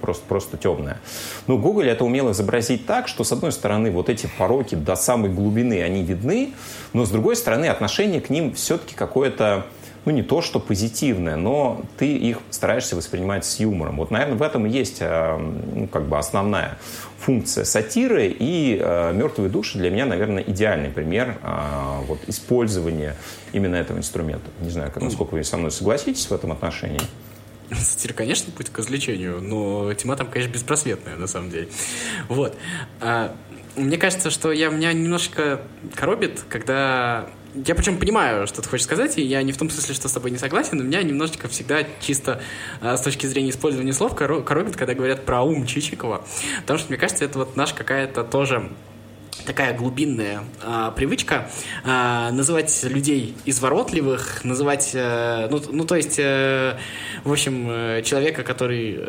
просто, 0.00 0.24
просто 0.28 0.56
темная. 0.56 1.00
Но 1.48 1.58
Гоголь 1.58 1.88
это 1.88 2.04
умел 2.04 2.30
изобразить 2.30 2.86
так, 2.86 3.08
что 3.08 3.24
с 3.24 3.32
одной 3.32 3.50
стороны 3.50 3.90
вот 3.90 4.08
эти 4.08 4.28
пороки 4.38 4.76
до 4.76 4.94
самой 4.94 5.30
глубины, 5.30 5.82
они 5.82 6.04
видны, 6.04 6.54
но 6.92 7.04
с 7.04 7.10
другой 7.10 7.34
стороны 7.34 7.66
отношение 7.66 8.20
к 8.20 8.30
ним 8.30 8.54
все-таки 8.54 8.94
какое-то 8.94 9.66
ну, 10.04 10.12
не 10.12 10.22
то, 10.22 10.40
что 10.40 10.60
позитивное, 10.60 11.36
но 11.36 11.82
ты 11.98 12.16
их 12.16 12.38
стараешься 12.50 12.96
воспринимать 12.96 13.44
с 13.44 13.60
юмором. 13.60 13.96
Вот, 13.96 14.10
наверное, 14.10 14.36
в 14.36 14.42
этом 14.42 14.66
и 14.66 14.70
есть 14.70 14.98
э, 15.00 15.36
ну, 15.36 15.86
как 15.88 16.08
бы 16.08 16.18
основная 16.18 16.78
функция 17.18 17.64
сатиры, 17.64 18.28
и 18.28 18.78
э, 18.80 19.12
«Мертвые 19.12 19.50
души» 19.50 19.78
для 19.78 19.90
меня, 19.90 20.06
наверное, 20.06 20.42
идеальный 20.42 20.88
пример 20.88 21.38
э, 21.42 22.04
вот, 22.06 22.20
использования 22.26 23.14
именно 23.52 23.76
этого 23.76 23.98
инструмента. 23.98 24.50
Не 24.60 24.70
знаю, 24.70 24.90
насколько 24.96 25.34
вы 25.34 25.44
со 25.44 25.56
мной 25.56 25.70
согласитесь 25.70 26.26
в 26.26 26.32
этом 26.32 26.52
отношении. 26.52 27.00
Сатира, 27.72 28.14
конечно, 28.14 28.52
путь 28.52 28.70
к 28.70 28.78
развлечению, 28.78 29.40
но 29.40 29.92
тема 29.94 30.16
там, 30.16 30.26
конечно, 30.26 30.52
беспросветная, 30.52 31.16
на 31.16 31.26
самом 31.26 31.50
деле. 31.50 31.68
Вот. 32.28 32.56
А, 33.00 33.32
мне 33.76 33.96
кажется, 33.96 34.30
что 34.30 34.50
я, 34.50 34.70
меня 34.70 34.92
немножко 34.92 35.60
коробит, 35.94 36.42
когда 36.48 37.28
я 37.54 37.74
причем 37.74 37.98
понимаю, 37.98 38.46
что 38.46 38.62
ты 38.62 38.68
хочешь 38.68 38.84
сказать, 38.84 39.18
и 39.18 39.22
я 39.22 39.42
не 39.42 39.52
в 39.52 39.56
том 39.56 39.70
смысле, 39.70 39.94
что 39.94 40.08
с 40.08 40.12
тобой 40.12 40.30
не 40.30 40.38
согласен, 40.38 40.78
но 40.78 40.84
меня 40.84 41.02
немножечко 41.02 41.48
всегда 41.48 41.84
чисто 42.00 42.40
э, 42.80 42.96
с 42.96 43.00
точки 43.00 43.26
зрения 43.26 43.50
использования 43.50 43.92
слов 43.92 44.14
коробит, 44.14 44.76
когда 44.76 44.94
говорят 44.94 45.24
про 45.24 45.42
ум 45.42 45.66
Чичикова. 45.66 46.24
Потому 46.62 46.78
что, 46.78 46.88
мне 46.88 46.98
кажется, 46.98 47.24
это 47.24 47.38
вот 47.38 47.56
наш 47.56 47.72
какая-то 47.72 48.24
тоже 48.24 48.70
такая 49.50 49.76
глубинная 49.76 50.44
а, 50.62 50.92
привычка 50.92 51.50
а, 51.82 52.30
называть 52.30 52.84
людей 52.84 53.34
изворотливых, 53.46 54.44
называть, 54.44 54.92
а, 54.94 55.48
ну, 55.50 55.60
ну, 55.72 55.84
то 55.84 55.96
есть, 55.96 56.20
а, 56.22 56.78
в 57.24 57.32
общем, 57.32 57.66
э, 57.68 58.02
человека, 58.04 58.44
который 58.44 59.00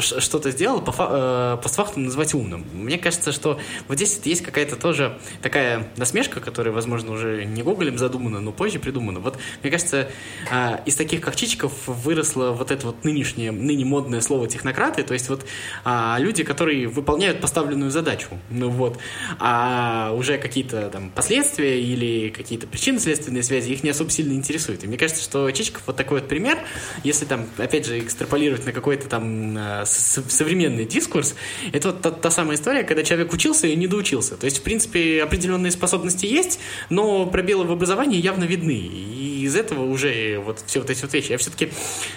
что-то 0.00 0.50
сделал, 0.50 0.82
по, 0.82 0.92
а, 0.98 1.56
постфактум 1.56 2.04
называть 2.04 2.34
умным. 2.34 2.66
Мне 2.74 2.98
кажется, 2.98 3.32
что 3.32 3.58
вот 3.88 3.96
здесь 3.96 4.20
есть 4.24 4.42
какая-то 4.42 4.76
тоже 4.76 5.16
такая 5.40 5.88
насмешка, 5.96 6.40
которая, 6.40 6.74
возможно, 6.74 7.12
уже 7.12 7.46
не 7.46 7.62
Гоголем 7.62 7.96
задумана, 7.96 8.40
но 8.40 8.52
позже 8.52 8.78
придумана. 8.78 9.20
Вот, 9.20 9.38
мне 9.62 9.70
кажется, 9.70 10.10
а, 10.52 10.78
из 10.84 10.94
таких 10.94 11.22
как 11.22 11.36
Чичиков 11.36 11.72
выросло 11.86 12.50
вот 12.50 12.70
это 12.70 12.88
вот 12.88 13.02
нынешнее, 13.02 13.50
ныне 13.50 13.86
модное 13.86 14.20
слово 14.20 14.46
технократы, 14.46 15.04
то 15.04 15.14
есть 15.14 15.30
вот 15.30 15.46
а, 15.84 16.18
люди, 16.18 16.44
которые 16.44 16.86
выполняют 16.86 17.40
поставленную 17.40 17.90
задачу. 17.90 18.28
Ну 18.50 18.68
вот. 18.68 18.98
А 19.38 19.85
а 19.88 20.12
уже 20.12 20.36
какие-то 20.36 20.90
там 20.90 21.10
последствия 21.10 21.80
или 21.80 22.30
какие-то 22.30 22.66
причинно-следственные 22.66 23.44
связи 23.44 23.70
их 23.70 23.84
не 23.84 23.90
особо 23.90 24.10
сильно 24.10 24.32
интересуют. 24.32 24.82
И 24.82 24.88
мне 24.88 24.98
кажется, 24.98 25.22
что 25.22 25.48
Чичиков 25.52 25.82
вот 25.86 25.96
такой 25.96 26.20
вот 26.20 26.28
пример, 26.28 26.58
если 27.04 27.24
там, 27.24 27.46
опять 27.56 27.86
же, 27.86 28.00
экстраполировать 28.00 28.66
на 28.66 28.72
какой-то 28.72 29.08
там 29.08 29.54
а, 29.56 29.84
современный 29.86 30.86
дискурс, 30.86 31.36
это 31.72 31.92
вот 31.92 32.02
та, 32.02 32.10
та 32.10 32.30
самая 32.32 32.56
история, 32.56 32.82
когда 32.82 33.04
человек 33.04 33.32
учился 33.32 33.68
и 33.68 33.76
не 33.76 33.86
доучился. 33.86 34.36
То 34.36 34.46
есть, 34.46 34.58
в 34.58 34.62
принципе, 34.62 35.22
определенные 35.22 35.70
способности 35.70 36.26
есть, 36.26 36.58
но 36.90 37.26
пробелы 37.26 37.64
в 37.64 37.70
образовании 37.70 38.20
явно 38.20 38.42
видны. 38.42 38.72
И 38.72 39.42
из 39.44 39.54
этого 39.54 39.84
уже 39.84 40.40
вот 40.44 40.62
все 40.66 40.80
вот 40.80 40.90
эти 40.90 41.02
вот 41.02 41.12
вещи. 41.12 41.30
Я 41.30 41.38
все-таки, 41.38 41.70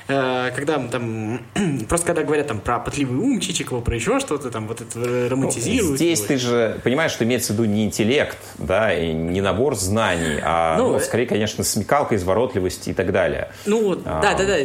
э, 0.08 0.51
когда 0.55 0.79
там, 0.88 1.41
просто 1.88 2.08
когда 2.08 2.23
говорят 2.23 2.47
там 2.47 2.62
про 2.62 2.79
потливый 2.79 3.19
ум 3.19 3.39
Чичикова, 3.39 3.82
про 3.82 3.95
еще 3.95 4.19
что-то, 4.19 4.49
там 4.49 4.67
вот 4.67 4.82
это 4.82 4.99
э, 4.99 5.27
романтизируют. 5.27 5.91
Ну, 5.91 5.95
здесь 5.97 6.21
ты 6.21 6.38
же 6.38 6.82
понимаешь, 6.84 7.12
что 7.12 7.25
имеется 7.25 7.53
в 7.53 7.59
виду 7.60 7.74
не 7.74 7.86
интеллект, 7.86 8.38
да, 8.58 8.93
и 8.93 9.12
не 9.12 9.41
набор 9.41 9.76
знаний, 9.76 10.39
а 10.43 10.78
ну, 10.78 10.93
ну, 10.93 11.00
скорее, 11.00 11.26
конечно, 11.26 11.63
смекалка, 11.63 12.15
изворотливость 12.15 12.88
и 12.88 12.93
так 12.93 13.12
далее. 13.12 13.52
Ну, 13.65 14.02
а, 14.06 14.22
да, 14.22 14.34
да, 14.34 14.45
да, 14.45 14.58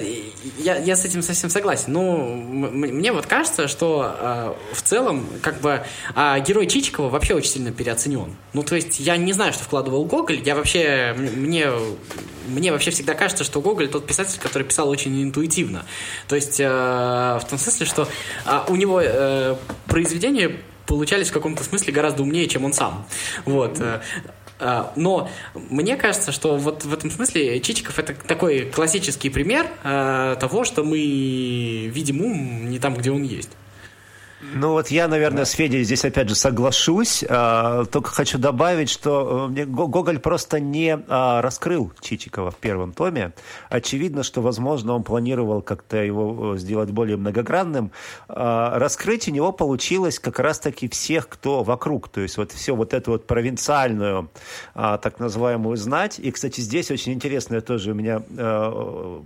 я, 0.59 0.76
я 0.76 0.96
с 0.96 1.04
этим 1.04 1.22
совсем 1.22 1.50
согласен. 1.50 1.92
Но 1.92 2.18
мне 2.26 3.12
вот 3.12 3.26
кажется, 3.26 3.68
что 3.68 4.14
э, 4.18 4.54
в 4.72 4.83
целом, 4.83 5.26
как 5.42 5.61
бы, 5.61 5.83
э, 6.14 6.40
герой 6.46 6.66
Чичикова 6.66 7.09
вообще 7.09 7.35
очень 7.35 7.50
сильно 7.50 7.72
переоценен. 7.72 8.37
Ну, 8.52 8.62
то 8.62 8.74
есть, 8.76 9.00
я 9.00 9.16
не 9.16 9.33
знаю, 9.33 9.52
что 9.52 9.64
вкладывал 9.64 10.04
Гоголь, 10.04 10.40
я 10.44 10.54
вообще, 10.54 11.14
мне, 11.16 11.68
мне 12.48 12.72
вообще 12.72 12.90
всегда 12.90 13.14
кажется, 13.14 13.44
что 13.44 13.61
Гоголь 13.61 13.88
тот 13.88 14.07
писатель, 14.07 14.38
который 14.40 14.64
писал 14.64 14.88
очень 14.88 15.22
интуитивно. 15.22 15.85
То 16.28 16.37
есть, 16.37 16.61
э, 16.61 16.66
в 16.66 17.44
том 17.48 17.59
смысле, 17.59 17.87
что 17.87 18.09
э, 18.46 18.61
у 18.68 18.76
него 18.76 19.00
э, 19.02 19.57
произведения 19.87 20.57
получались 20.86 21.30
в 21.30 21.32
каком-то 21.32 21.64
смысле 21.64 21.92
гораздо 21.92 22.22
умнее, 22.22 22.46
чем 22.46 22.64
он 22.64 22.72
сам. 22.72 23.06
Вот. 23.44 23.80
А, 24.60 24.92
но 24.96 25.28
мне 25.54 25.96
кажется, 25.96 26.32
что 26.32 26.56
вот 26.56 26.84
в 26.84 26.94
этом 26.94 27.10
смысле 27.10 27.60
Чичиков 27.60 27.98
это 27.98 28.14
такой 28.14 28.70
классический 28.70 29.28
пример 29.28 29.68
а, 29.82 30.36
того, 30.36 30.64
что 30.64 30.84
мы 30.84 31.90
видим 31.92 32.20
ум 32.20 32.70
не 32.70 32.78
там, 32.78 32.94
где 32.94 33.10
он 33.10 33.22
есть. 33.22 33.50
Ну 34.52 34.72
вот 34.72 34.88
я, 34.88 35.09
наверное, 35.09 35.44
с 35.44 35.52
Федей 35.52 35.83
здесь 35.85 36.04
опять 36.04 36.28
же 36.28 36.35
соглашусь, 36.35 37.24
а, 37.28 37.85
только 37.87 38.11
хочу 38.11 38.38
добавить, 38.38 38.90
что 38.90 39.46
э, 39.46 39.50
мне 39.50 39.64
Гоголь 39.64 40.18
просто 40.18 40.61
не 40.61 40.98
а, 41.09 41.40
раскрыл 41.40 41.92
Чичикова 42.00 42.50
в 42.50 42.57
первом 42.57 42.92
томе. 42.92 43.33
Очевидно, 43.68 44.22
что, 44.22 44.42
возможно, 44.42 44.94
он 44.94 45.02
планировал 45.02 45.62
как-то 45.62 45.96
его 45.96 46.54
э, 46.54 46.59
сделать 46.59 46.90
более 46.90 47.16
многогранным. 47.16 47.90
А, 48.28 48.78
раскрыть 48.78 49.28
у 49.28 49.30
него 49.30 49.50
получилось 49.52 50.18
как 50.18 50.38
раз-таки 50.38 50.88
всех, 50.88 51.28
кто 51.28 51.62
вокруг, 51.62 52.09
то 52.09 52.20
есть 52.20 52.37
вот 52.37 52.52
все 52.52 52.74
вот 52.74 52.92
эту 52.92 53.12
вот 53.12 53.26
провинциальную 53.26 54.30
так 54.74 55.18
называемую 55.18 55.76
знать. 55.76 56.18
И, 56.18 56.30
кстати, 56.30 56.61
здесь 56.61 56.90
очень 56.90 57.12
интересная 57.12 57.61
тоже 57.61 57.92
у 57.92 57.94
меня 57.94 58.20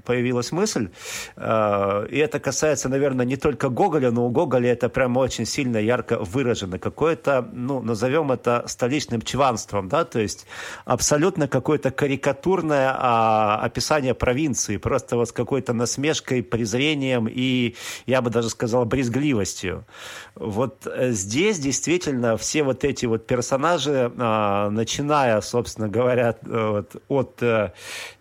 появилась 0.04 0.52
мысль, 0.52 0.90
и 1.36 2.22
это 2.22 2.40
касается, 2.40 2.88
наверное, 2.88 3.26
не 3.26 3.36
только 3.36 3.68
Гоголя, 3.68 4.10
но 4.10 4.26
у 4.26 4.30
Гоголя 4.30 4.72
это 4.72 4.88
прям 4.88 5.07
очень 5.16 5.46
сильно 5.46 5.78
ярко 5.78 6.18
выражено. 6.18 6.78
Какое-то, 6.78 7.48
ну, 7.52 7.80
назовем 7.80 8.32
это 8.32 8.64
столичным 8.66 9.22
чванством, 9.22 9.88
да, 9.88 10.04
то 10.04 10.20
есть 10.20 10.46
абсолютно 10.84 11.48
какое-то 11.48 11.90
карикатурное 11.90 12.94
а, 12.96 13.60
описание 13.62 14.14
провинции, 14.14 14.76
просто 14.76 15.16
вот 15.16 15.28
с 15.28 15.32
какой-то 15.32 15.72
насмешкой, 15.72 16.42
презрением 16.42 17.28
и, 17.28 17.74
я 18.06 18.22
бы 18.22 18.30
даже 18.30 18.50
сказал, 18.50 18.84
брезгливостью. 18.84 19.84
Вот 20.34 20.86
э, 20.86 21.12
здесь 21.12 21.58
действительно 21.58 22.36
все 22.36 22.62
вот 22.62 22.84
эти 22.84 23.06
вот 23.06 23.26
персонажи, 23.26 24.12
а, 24.18 24.70
начиная, 24.70 25.40
собственно 25.40 25.88
говоря, 25.88 26.36
э, 26.42 26.68
вот, 26.70 26.96
от 27.08 27.42
э, 27.42 27.70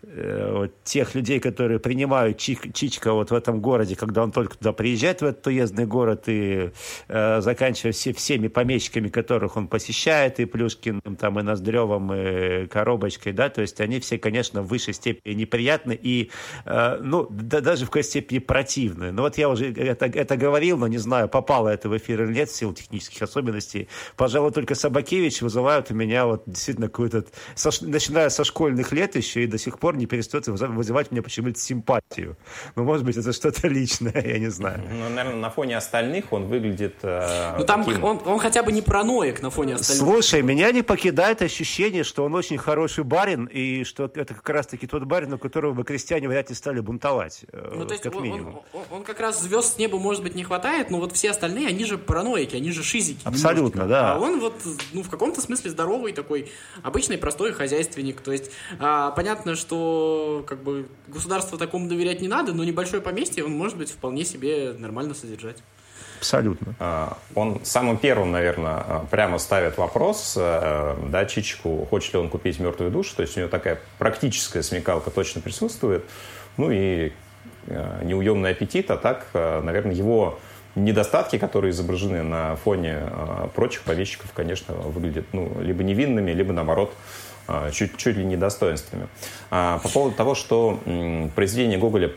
вот, 0.03 0.83
тех 0.83 1.15
людей, 1.15 1.39
которые 1.39 1.79
принимают 1.79 2.37
Чичка 2.37 3.13
вот 3.13 3.31
в 3.31 3.33
этом 3.33 3.61
городе, 3.61 3.95
когда 3.95 4.23
он 4.23 4.31
только 4.31 4.57
туда 4.57 4.73
приезжает, 4.73 5.21
в 5.21 5.25
этот 5.25 5.45
уездный 5.47 5.85
город, 5.85 6.23
и 6.27 6.71
заканчивая 7.07 7.91
все, 7.91 8.13
всеми 8.13 8.47
помещиками, 8.47 9.09
которых 9.09 9.57
он 9.57 9.67
посещает, 9.67 10.39
и 10.39 10.45
Плюшкиным, 10.45 11.15
там, 11.19 11.39
и 11.39 11.43
Ноздревым, 11.43 12.13
и 12.13 12.67
Коробочкой, 12.67 13.33
да, 13.33 13.49
то 13.49 13.61
есть 13.61 13.79
они 13.81 13.99
все, 13.99 14.17
конечно, 14.17 14.61
в 14.61 14.67
высшей 14.67 14.93
степени 14.93 15.33
неприятны 15.33 15.97
и, 16.01 16.31
э, 16.65 16.99
ну, 17.01 17.27
да, 17.29 17.61
даже 17.61 17.85
в 17.85 17.89
какой-то 17.89 18.09
степени 18.09 18.39
противны. 18.39 19.11
Ну, 19.11 19.23
вот 19.23 19.37
я 19.37 19.49
уже 19.49 19.73
это, 19.73 20.05
это 20.05 20.37
говорил, 20.37 20.77
но 20.77 20.87
не 20.87 20.97
знаю, 20.97 21.29
попало 21.29 21.69
это 21.69 21.89
в 21.89 21.97
эфир 21.97 22.23
или 22.23 22.33
нет 22.33 22.49
в 22.49 22.55
силу 22.55 22.73
технических 22.73 23.21
особенностей. 23.21 23.87
Пожалуй, 24.15 24.51
только 24.51 24.75
Собакевич 24.75 25.41
вызывают 25.41 25.91
у 25.91 25.93
меня 25.93 26.25
вот 26.25 26.43
действительно 26.45 26.87
какую-то, 26.87 27.25
со, 27.55 27.71
начиная 27.81 28.29
со 28.29 28.43
школьных 28.43 28.91
лет 28.91 29.15
еще 29.15 29.43
и 29.43 29.47
до 29.47 29.57
сих 29.57 29.79
пор 29.79 29.95
не 29.97 30.05
перестает 30.05 30.47
вызывать 30.47 31.11
мне 31.11 31.21
почему-то 31.21 31.59
симпатию. 31.59 32.37
Ну, 32.75 32.83
может 32.83 33.05
быть, 33.05 33.17
это 33.17 33.33
что-то 33.33 33.67
личное, 33.67 34.21
я 34.25 34.39
не 34.39 34.49
знаю. 34.49 34.81
Ну, 34.89 35.09
наверное, 35.09 35.41
на 35.41 35.49
фоне 35.49 35.77
остальных 35.77 36.33
он 36.33 36.45
выглядит 36.45 36.66
э, 37.01 37.55
Ну, 37.57 37.63
там 37.65 37.83
таким... 37.83 38.03
он, 38.03 38.21
он 38.25 38.39
хотя 38.39 38.63
бы 38.63 38.71
не 38.71 38.81
параноик 38.81 39.41
на 39.41 39.49
фоне 39.49 39.75
остальных. 39.75 40.05
Слушай, 40.05 40.41
меня 40.41 40.71
не 40.71 40.81
покидает 40.81 41.41
ощущение, 41.41 42.03
что 42.03 42.23
он 42.23 42.35
очень 42.35 42.57
хороший 42.57 43.03
барин, 43.03 43.45
и 43.45 43.83
что 43.83 44.05
это 44.05 44.33
как 44.33 44.49
раз-таки 44.49 44.87
тот 44.87 45.03
барин, 45.03 45.33
у 45.33 45.37
которого 45.37 45.73
бы 45.73 45.83
крестьяне 45.83 46.27
вряд 46.27 46.49
ли 46.49 46.55
стали 46.55 46.79
бунтовать, 46.79 47.45
э, 47.51 47.73
ну, 47.75 47.85
то 47.85 47.93
есть 47.93 48.03
как 48.03 48.15
он, 48.15 48.23
минимум. 48.23 48.61
Он, 48.73 48.81
он, 48.81 48.97
он 48.97 49.03
как 49.03 49.19
раз 49.19 49.41
звезд 49.41 49.75
с 49.75 49.77
неба, 49.77 49.97
может 49.99 50.23
быть, 50.23 50.35
не 50.35 50.43
хватает, 50.43 50.89
но 50.89 50.99
вот 50.99 51.13
все 51.13 51.31
остальные, 51.31 51.67
они 51.67 51.85
же 51.85 51.97
параноики, 51.97 52.55
они 52.55 52.71
же 52.71 52.83
шизики. 52.83 53.21
Абсолютно, 53.23 53.81
немножко. 53.81 53.89
да. 53.89 54.13
А 54.13 54.19
он 54.19 54.39
вот, 54.39 54.55
ну, 54.93 55.03
в 55.03 55.09
каком-то 55.09 55.41
смысле 55.41 55.71
здоровый 55.71 56.13
такой, 56.13 56.51
обычный 56.83 57.17
простой 57.17 57.51
хозяйственник. 57.53 58.21
То 58.21 58.31
есть, 58.31 58.51
а, 58.79 59.11
понятно, 59.11 59.55
что 59.55 60.43
как 60.47 60.63
бы 60.63 60.87
государству 61.07 61.57
такому 61.57 61.87
доверять 61.87 62.21
не 62.21 62.27
надо, 62.27 62.53
но 62.53 62.63
небольшое 62.63 63.01
поместье 63.01 63.43
он 63.43 63.51
может 63.51 63.77
быть 63.77 63.91
вполне 63.91 64.25
себе 64.25 64.73
нормально 64.77 65.13
содержать. 65.13 65.57
Абсолютно. 66.19 66.73
А, 66.79 67.17
он 67.35 67.61
самым 67.63 67.97
первым, 67.97 68.31
наверное, 68.31 68.75
а, 68.77 69.05
прямо 69.09 69.37
ставит 69.37 69.77
вопрос, 69.77 70.35
э, 70.37 70.95
да, 71.09 71.25
Чичику, 71.25 71.85
хочет 71.89 72.13
ли 72.13 72.19
он 72.19 72.29
купить 72.29 72.59
мертвую 72.59 72.91
душу, 72.91 73.15
то 73.15 73.21
есть 73.21 73.37
у 73.37 73.39
него 73.39 73.49
такая 73.49 73.79
практическая 73.97 74.63
смекалка 74.63 75.11
точно 75.11 75.41
присутствует, 75.41 76.03
ну 76.57 76.71
и 76.71 77.11
э, 77.67 78.01
неуемный 78.03 78.51
аппетит, 78.51 78.89
а 78.91 78.97
так, 78.97 79.27
э, 79.33 79.61
наверное, 79.61 79.93
его 79.93 80.39
недостатки, 80.75 81.37
которые 81.37 81.71
изображены 81.71 82.21
на 82.21 82.55
фоне 82.57 82.99
прочих 83.55 83.81
повещиков, 83.81 84.31
конечно, 84.33 84.75
выглядят 84.75 85.25
ну, 85.33 85.51
либо 85.59 85.83
невинными, 85.83 86.31
либо, 86.31 86.53
наоборот, 86.53 86.93
чуть, 87.71 87.97
чуть 87.97 88.15
ли 88.15 88.23
не 88.23 88.37
достоинствами. 88.37 89.07
А, 89.49 89.79
по 89.79 89.89
поводу 89.89 90.15
того, 90.15 90.35
что 90.35 90.79
произведения 91.35 91.79
Гоголя 91.79 92.11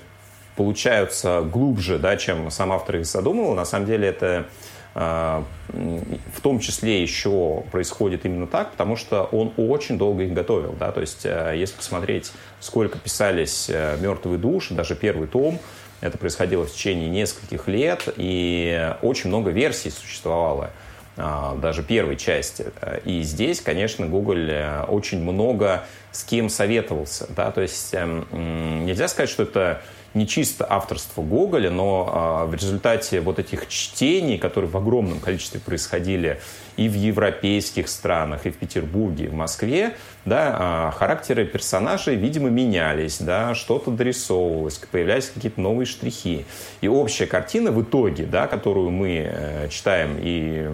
получаются 0.61 1.41
глубже, 1.41 1.99
да, 1.99 2.19
чем 2.19 2.51
сам 2.51 2.71
автор 2.71 2.97
их 2.97 3.07
задумывал, 3.07 3.55
на 3.55 3.65
самом 3.65 3.87
деле 3.87 4.09
это 4.09 4.47
а, 4.95 5.43
в 5.73 6.43
том 6.43 6.61
числе 6.61 7.01
еще 7.01 7.65
происходит 7.73 8.27
именно 8.27 8.47
так, 8.47 8.73
потому 8.73 8.95
что 8.95 9.23
он 9.33 9.55
очень 9.57 9.97
долго 9.97 10.25
их 10.25 10.35
готовил. 10.35 10.75
Да? 10.79 10.93
То 10.93 11.01
есть, 11.01 11.25
если 11.25 11.75
посмотреть, 11.75 12.31
сколько 12.61 12.99
писались 12.99 13.71
«Мертвые 13.71 14.37
души», 14.37 14.75
даже 14.75 14.95
первый 14.97 15.29
том, 15.29 15.59
это 16.03 16.19
происходило 16.19 16.67
в 16.67 16.73
течение 16.75 17.09
нескольких 17.09 17.67
лет, 17.67 18.07
и 18.19 18.95
очень 19.01 19.31
много 19.31 19.53
версий 19.53 19.89
существовало. 19.89 20.73
А, 21.17 21.55
даже 21.57 21.83
первой 21.83 22.17
части. 22.17 22.67
И 23.05 23.23
здесь, 23.23 23.61
конечно, 23.61 24.07
Google 24.07 24.49
э, 24.49 24.85
очень 24.85 25.21
много 25.21 25.85
с 26.13 26.25
кем 26.25 26.49
советовался. 26.49 27.27
Да? 27.37 27.51
То 27.51 27.61
есть 27.61 27.93
эм, 27.93 28.87
нельзя 28.87 29.07
сказать, 29.09 29.29
что 29.29 29.43
это 29.43 29.83
не 30.15 30.27
чисто 30.27 30.67
авторство 30.69 31.23
Гоголя, 31.23 31.71
но 31.71 32.11
а, 32.13 32.47
в 32.47 32.55
результате 32.55 33.21
вот 33.21 33.39
этих 33.39 33.69
чтений, 33.69 34.39
которые 34.39 34.71
в 34.71 34.77
огромном 34.77 35.21
количестве 35.21 35.61
происходили 35.61 36.41
и 36.81 36.89
в 36.89 36.95
европейских 36.95 37.91
странах, 37.91 38.47
и 38.47 38.51
в 38.51 38.57
Петербурге, 38.57 39.27
и 39.27 39.29
в 39.29 39.35
Москве, 39.35 39.97
да, 40.25 40.57
а, 40.59 40.91
характеры 40.93 41.45
персонажей, 41.45 42.17
видимо, 42.17 42.49
менялись, 42.49 43.19
да, 43.19 43.55
что-то 43.55 43.91
дорисовывалось, 43.91 44.79
появлялись 44.91 45.29
какие-то 45.29 45.61
новые 45.61 45.85
штрихи. 45.85 46.47
И 46.81 46.89
общая 46.89 47.27
картина 47.27 47.71
в 47.71 47.83
итоге, 47.83 48.25
да, 48.25 48.47
которую 48.47 48.89
мы 48.93 49.29
э, 49.31 49.69
читаем 49.69 50.17
и, 50.19 50.71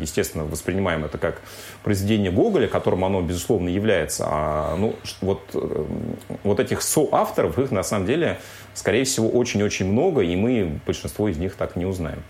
естественно, 0.00 0.44
воспринимаем 0.44 1.04
это 1.04 1.18
как 1.18 1.42
произведение 1.82 2.30
Гоголя, 2.30 2.66
которым 2.66 3.04
оно, 3.04 3.20
безусловно, 3.20 3.68
является, 3.68 4.24
а, 4.26 4.74
ну, 4.76 4.96
вот, 5.20 5.42
э, 5.52 5.84
вот 6.44 6.60
этих 6.60 6.80
соавторов, 6.80 7.58
их 7.58 7.70
на 7.72 7.82
самом 7.82 8.06
деле, 8.06 8.38
скорее 8.72 9.04
всего, 9.04 9.28
очень-очень 9.28 9.84
много, 9.84 10.22
и 10.22 10.34
мы 10.34 10.80
большинство 10.86 11.28
из 11.28 11.36
них 11.36 11.56
так 11.56 11.76
не 11.76 11.84
узнаем. 11.84 12.22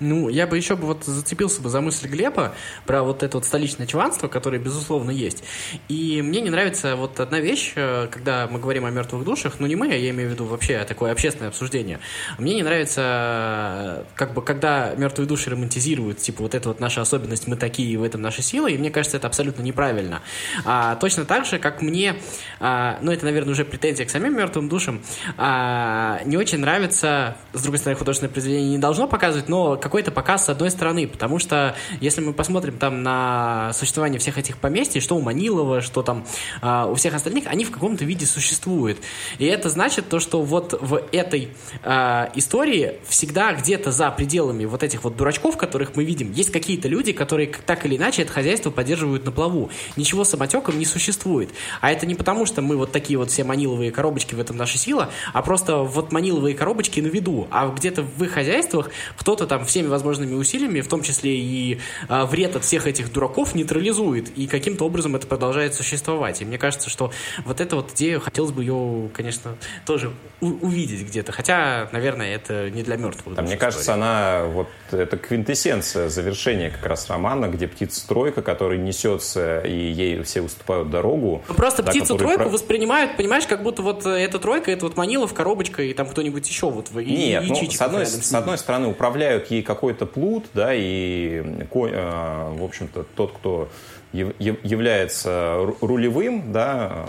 Ну, 0.00 0.28
я 0.28 0.46
бы 0.46 0.56
еще 0.56 0.76
бы 0.76 0.86
вот 0.86 1.04
зацепился 1.04 1.60
бы 1.60 1.68
за 1.68 1.80
мысль 1.80 2.08
Глеба 2.08 2.54
про 2.86 3.02
вот 3.02 3.22
это 3.22 3.38
вот 3.38 3.44
столичное 3.44 3.86
чванство, 3.86 4.28
которое, 4.28 4.58
безусловно, 4.58 5.10
есть. 5.10 5.42
И 5.88 6.22
мне 6.22 6.40
не 6.40 6.50
нравится 6.50 6.96
вот 6.96 7.18
одна 7.20 7.40
вещь, 7.40 7.72
э, 7.74 8.08
когда 8.10 8.46
мы 8.50 8.58
говорим 8.58 8.84
о 8.84 8.90
мертвых 8.90 9.24
душах, 9.24 9.56
ну 9.58 9.66
не 9.66 9.76
мы, 9.76 9.88
а 9.92 9.96
я 9.96 10.10
имею 10.10 10.30
в 10.30 10.32
виду 10.32 10.44
вообще 10.44 10.84
такое 10.84 11.12
общественное 11.12 11.48
обсуждение. 11.48 12.00
Мне 12.38 12.54
не 12.54 12.62
нравится, 12.62 14.06
как 14.14 14.34
бы, 14.34 14.42
когда 14.42 14.94
мертвые 14.96 15.26
души 15.26 15.50
романтизируют, 15.50 16.18
типа, 16.18 16.42
вот 16.42 16.54
это 16.54 16.68
вот 16.68 16.80
наша 16.80 17.00
особенность, 17.00 17.46
мы 17.46 17.56
такие, 17.56 17.98
в 17.98 18.02
этом 18.02 18.22
наша 18.22 18.42
сила, 18.42 18.68
и 18.68 18.78
мне 18.78 18.90
кажется, 18.90 19.16
это 19.16 19.26
абсолютно 19.26 19.62
неправильно. 19.62 20.22
А, 20.64 20.96
точно 20.96 21.24
так 21.24 21.44
же, 21.44 21.58
как 21.58 21.82
мне, 21.82 22.16
а, 22.60 22.98
ну 23.02 23.12
это, 23.12 23.24
наверное, 23.24 23.52
уже 23.52 23.64
претензия 23.64 24.06
к 24.06 24.10
самим 24.10 24.36
мертвым 24.36 24.68
душам, 24.68 25.02
а, 25.36 26.20
не 26.24 26.36
очень 26.36 26.58
нравится, 26.58 27.36
с 27.52 27.62
другой 27.62 27.78
стороны, 27.78 27.98
художественное 27.98 28.32
произведение 28.32 28.70
не 28.70 28.78
должно 28.78 29.08
показывать, 29.08 29.48
но 29.48 29.76
какой-то 29.88 30.10
показ 30.10 30.44
с 30.44 30.48
одной 30.50 30.70
стороны, 30.70 31.08
потому 31.08 31.38
что 31.38 31.74
если 32.02 32.20
мы 32.20 32.34
посмотрим 32.34 32.76
там 32.76 33.02
на 33.02 33.72
существование 33.72 34.20
всех 34.20 34.36
этих 34.36 34.58
поместий, 34.58 35.00
что 35.00 35.16
у 35.16 35.22
Манилова, 35.22 35.80
что 35.80 36.02
там 36.02 36.26
э, 36.60 36.86
у 36.90 36.94
всех 36.94 37.14
остальных, 37.14 37.46
они 37.46 37.64
в 37.64 37.70
каком-то 37.70 38.04
виде 38.04 38.26
существуют. 38.26 38.98
И 39.38 39.46
это 39.46 39.70
значит 39.70 40.10
то, 40.10 40.20
что 40.20 40.42
вот 40.42 40.78
в 40.78 41.02
этой 41.10 41.48
э, 41.82 42.26
истории 42.34 43.00
всегда 43.08 43.54
где-то 43.54 43.90
за 43.90 44.10
пределами 44.10 44.66
вот 44.66 44.82
этих 44.82 45.04
вот 45.04 45.16
дурачков, 45.16 45.56
которых 45.56 45.96
мы 45.96 46.04
видим, 46.04 46.32
есть 46.32 46.52
какие-то 46.52 46.86
люди, 46.86 47.12
которые 47.12 47.50
так 47.64 47.86
или 47.86 47.96
иначе 47.96 48.22
это 48.22 48.32
хозяйство 48.32 48.70
поддерживают 48.70 49.24
на 49.24 49.32
плаву. 49.32 49.70
Ничего 49.96 50.24
самотеком 50.24 50.78
не 50.78 50.84
существует. 50.84 51.48
А 51.80 51.90
это 51.90 52.04
не 52.04 52.14
потому, 52.14 52.44
что 52.44 52.60
мы 52.60 52.76
вот 52.76 52.92
такие 52.92 53.18
вот 53.18 53.30
все 53.30 53.42
маниловые 53.42 53.90
коробочки, 53.90 54.34
в 54.34 54.40
этом 54.40 54.58
наша 54.58 54.76
сила, 54.76 55.08
а 55.32 55.40
просто 55.40 55.78
вот 55.78 56.12
маниловые 56.12 56.54
коробочки 56.54 57.00
на 57.00 57.06
виду. 57.06 57.48
А 57.50 57.68
где-то 57.68 58.02
в 58.02 58.22
их 58.22 58.32
хозяйствах 58.32 58.90
кто-то 59.16 59.46
там 59.46 59.64
всеми 59.78 59.86
возможными 59.86 60.34
усилиями, 60.34 60.80
в 60.80 60.88
том 60.88 61.02
числе 61.02 61.36
и 61.38 61.78
э, 62.08 62.24
вред 62.24 62.56
от 62.56 62.64
всех 62.64 62.88
этих 62.88 63.12
дураков, 63.12 63.54
нейтрализует. 63.54 64.36
И 64.36 64.48
каким-то 64.48 64.84
образом 64.84 65.14
это 65.14 65.28
продолжает 65.28 65.74
существовать. 65.74 66.42
И 66.42 66.44
мне 66.44 66.58
кажется, 66.58 66.90
что 66.90 67.12
вот 67.44 67.60
эта 67.60 67.76
вот 67.76 67.92
идея, 67.92 68.18
хотелось 68.18 68.50
бы 68.50 68.62
ее, 68.62 69.08
конечно, 69.14 69.56
тоже 69.86 70.10
увидеть 70.40 71.06
где-то. 71.06 71.30
Хотя, 71.30 71.88
наверное, 71.92 72.34
это 72.34 72.70
не 72.70 72.82
для 72.82 72.96
мертвых. 72.96 73.36
Да, 73.36 73.42
мне 73.42 73.56
кажется, 73.56 73.94
она 73.94 74.46
вот 74.46 74.68
это 74.90 75.16
квинтэссенция 75.16 76.08
завершения 76.08 76.70
как 76.70 76.84
раз 76.84 77.08
романа, 77.08 77.46
где 77.46 77.68
птица-тройка, 77.68 78.42
которая 78.42 78.78
несется, 78.78 79.60
и 79.60 79.92
ей 79.92 80.24
все 80.24 80.42
уступают 80.42 80.90
дорогу. 80.90 81.44
Ну, 81.46 81.54
просто 81.54 81.84
да, 81.84 81.92
птицу-тройку 81.92 82.44
про... 82.44 82.48
воспринимают, 82.48 83.16
понимаешь, 83.16 83.46
как 83.46 83.62
будто 83.62 83.82
вот 83.82 84.06
эта 84.06 84.40
тройка, 84.40 84.72
это 84.72 84.86
вот 84.86 84.96
Манилов, 84.96 85.34
коробочка, 85.34 85.84
и 85.84 85.94
там 85.94 86.08
кто-нибудь 86.08 86.48
еще 86.48 86.68
вот. 86.68 86.88
И, 86.96 87.04
Нет, 87.04 87.44
и 87.44 87.48
ну, 87.48 87.70
с, 87.70 87.80
одной, 87.80 88.06
с, 88.06 88.24
с 88.24 88.34
одной 88.34 88.58
стороны 88.58 88.88
управляют 88.88 89.50
ей 89.52 89.62
какой-то 89.68 90.06
плут, 90.06 90.46
да, 90.54 90.74
и, 90.74 91.42
э, 91.42 91.66
в 91.70 92.64
общем-то, 92.64 93.04
тот, 93.14 93.32
кто 93.32 93.68
является 94.12 95.58
рулевым, 95.82 96.52
да, 96.54 97.06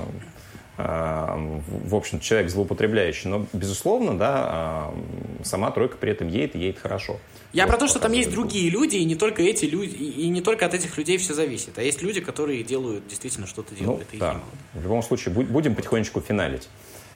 в 0.77 1.95
общем 1.95 2.19
человек 2.19 2.49
злоупотребляющий. 2.49 3.29
Но, 3.29 3.45
безусловно, 3.51 4.17
да, 4.17 4.91
сама 5.43 5.71
тройка 5.71 5.97
при 5.97 6.11
этом 6.11 6.27
едет 6.27 6.55
и 6.55 6.59
едет 6.59 6.79
хорошо. 6.79 7.17
Я 7.51 7.67
про 7.67 7.77
то, 7.77 7.87
что 7.87 7.99
там 7.99 8.11
есть 8.11 8.31
другие 8.31 8.69
люди, 8.69 8.97
и 8.97 9.05
не 9.05 9.15
только 9.15 9.41
эти 9.41 9.65
люди, 9.65 9.95
и 9.95 10.29
не 10.29 10.41
только 10.41 10.65
от 10.65 10.73
этих 10.73 10.97
людей 10.97 11.17
все 11.17 11.33
зависит. 11.33 11.77
А 11.77 11.81
есть 11.81 12.01
люди, 12.01 12.21
которые 12.21 12.63
делают, 12.63 13.07
действительно 13.07 13.47
что-то 13.47 13.75
делают. 13.75 14.07
Ну, 14.13 14.19
да. 14.19 14.39
В 14.73 14.83
любом 14.83 15.01
случае, 15.03 15.33
будем 15.33 15.75
потихонечку 15.75 16.21
финалить. 16.21 16.69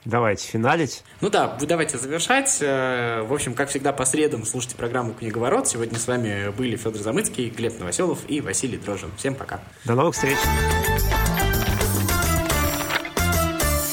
Давайте 0.04 0.46
финалить. 0.46 1.02
Ну 1.20 1.30
да, 1.30 1.56
давайте 1.60 1.96
завершать. 1.98 2.58
Э, 2.60 3.22
в 3.22 3.32
общем, 3.32 3.54
как 3.54 3.70
всегда, 3.70 3.92
по 3.92 4.04
средам 4.04 4.44
слушайте 4.44 4.76
программу 4.76 5.14
«Книговорот». 5.14 5.66
Сегодня 5.66 5.98
с 5.98 6.06
вами 6.06 6.50
были 6.50 6.76
Федор 6.76 7.00
Замыцкий, 7.00 7.48
Глеб 7.48 7.78
Новоселов 7.78 8.18
и 8.28 8.40
Василий 8.40 8.76
Дрожин. 8.76 9.10
Всем 9.16 9.34
пока. 9.34 9.60
До 9.84 9.94
новых 9.94 10.14
встреч. 10.14 10.36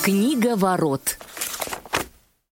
Книговорот. 0.04 1.18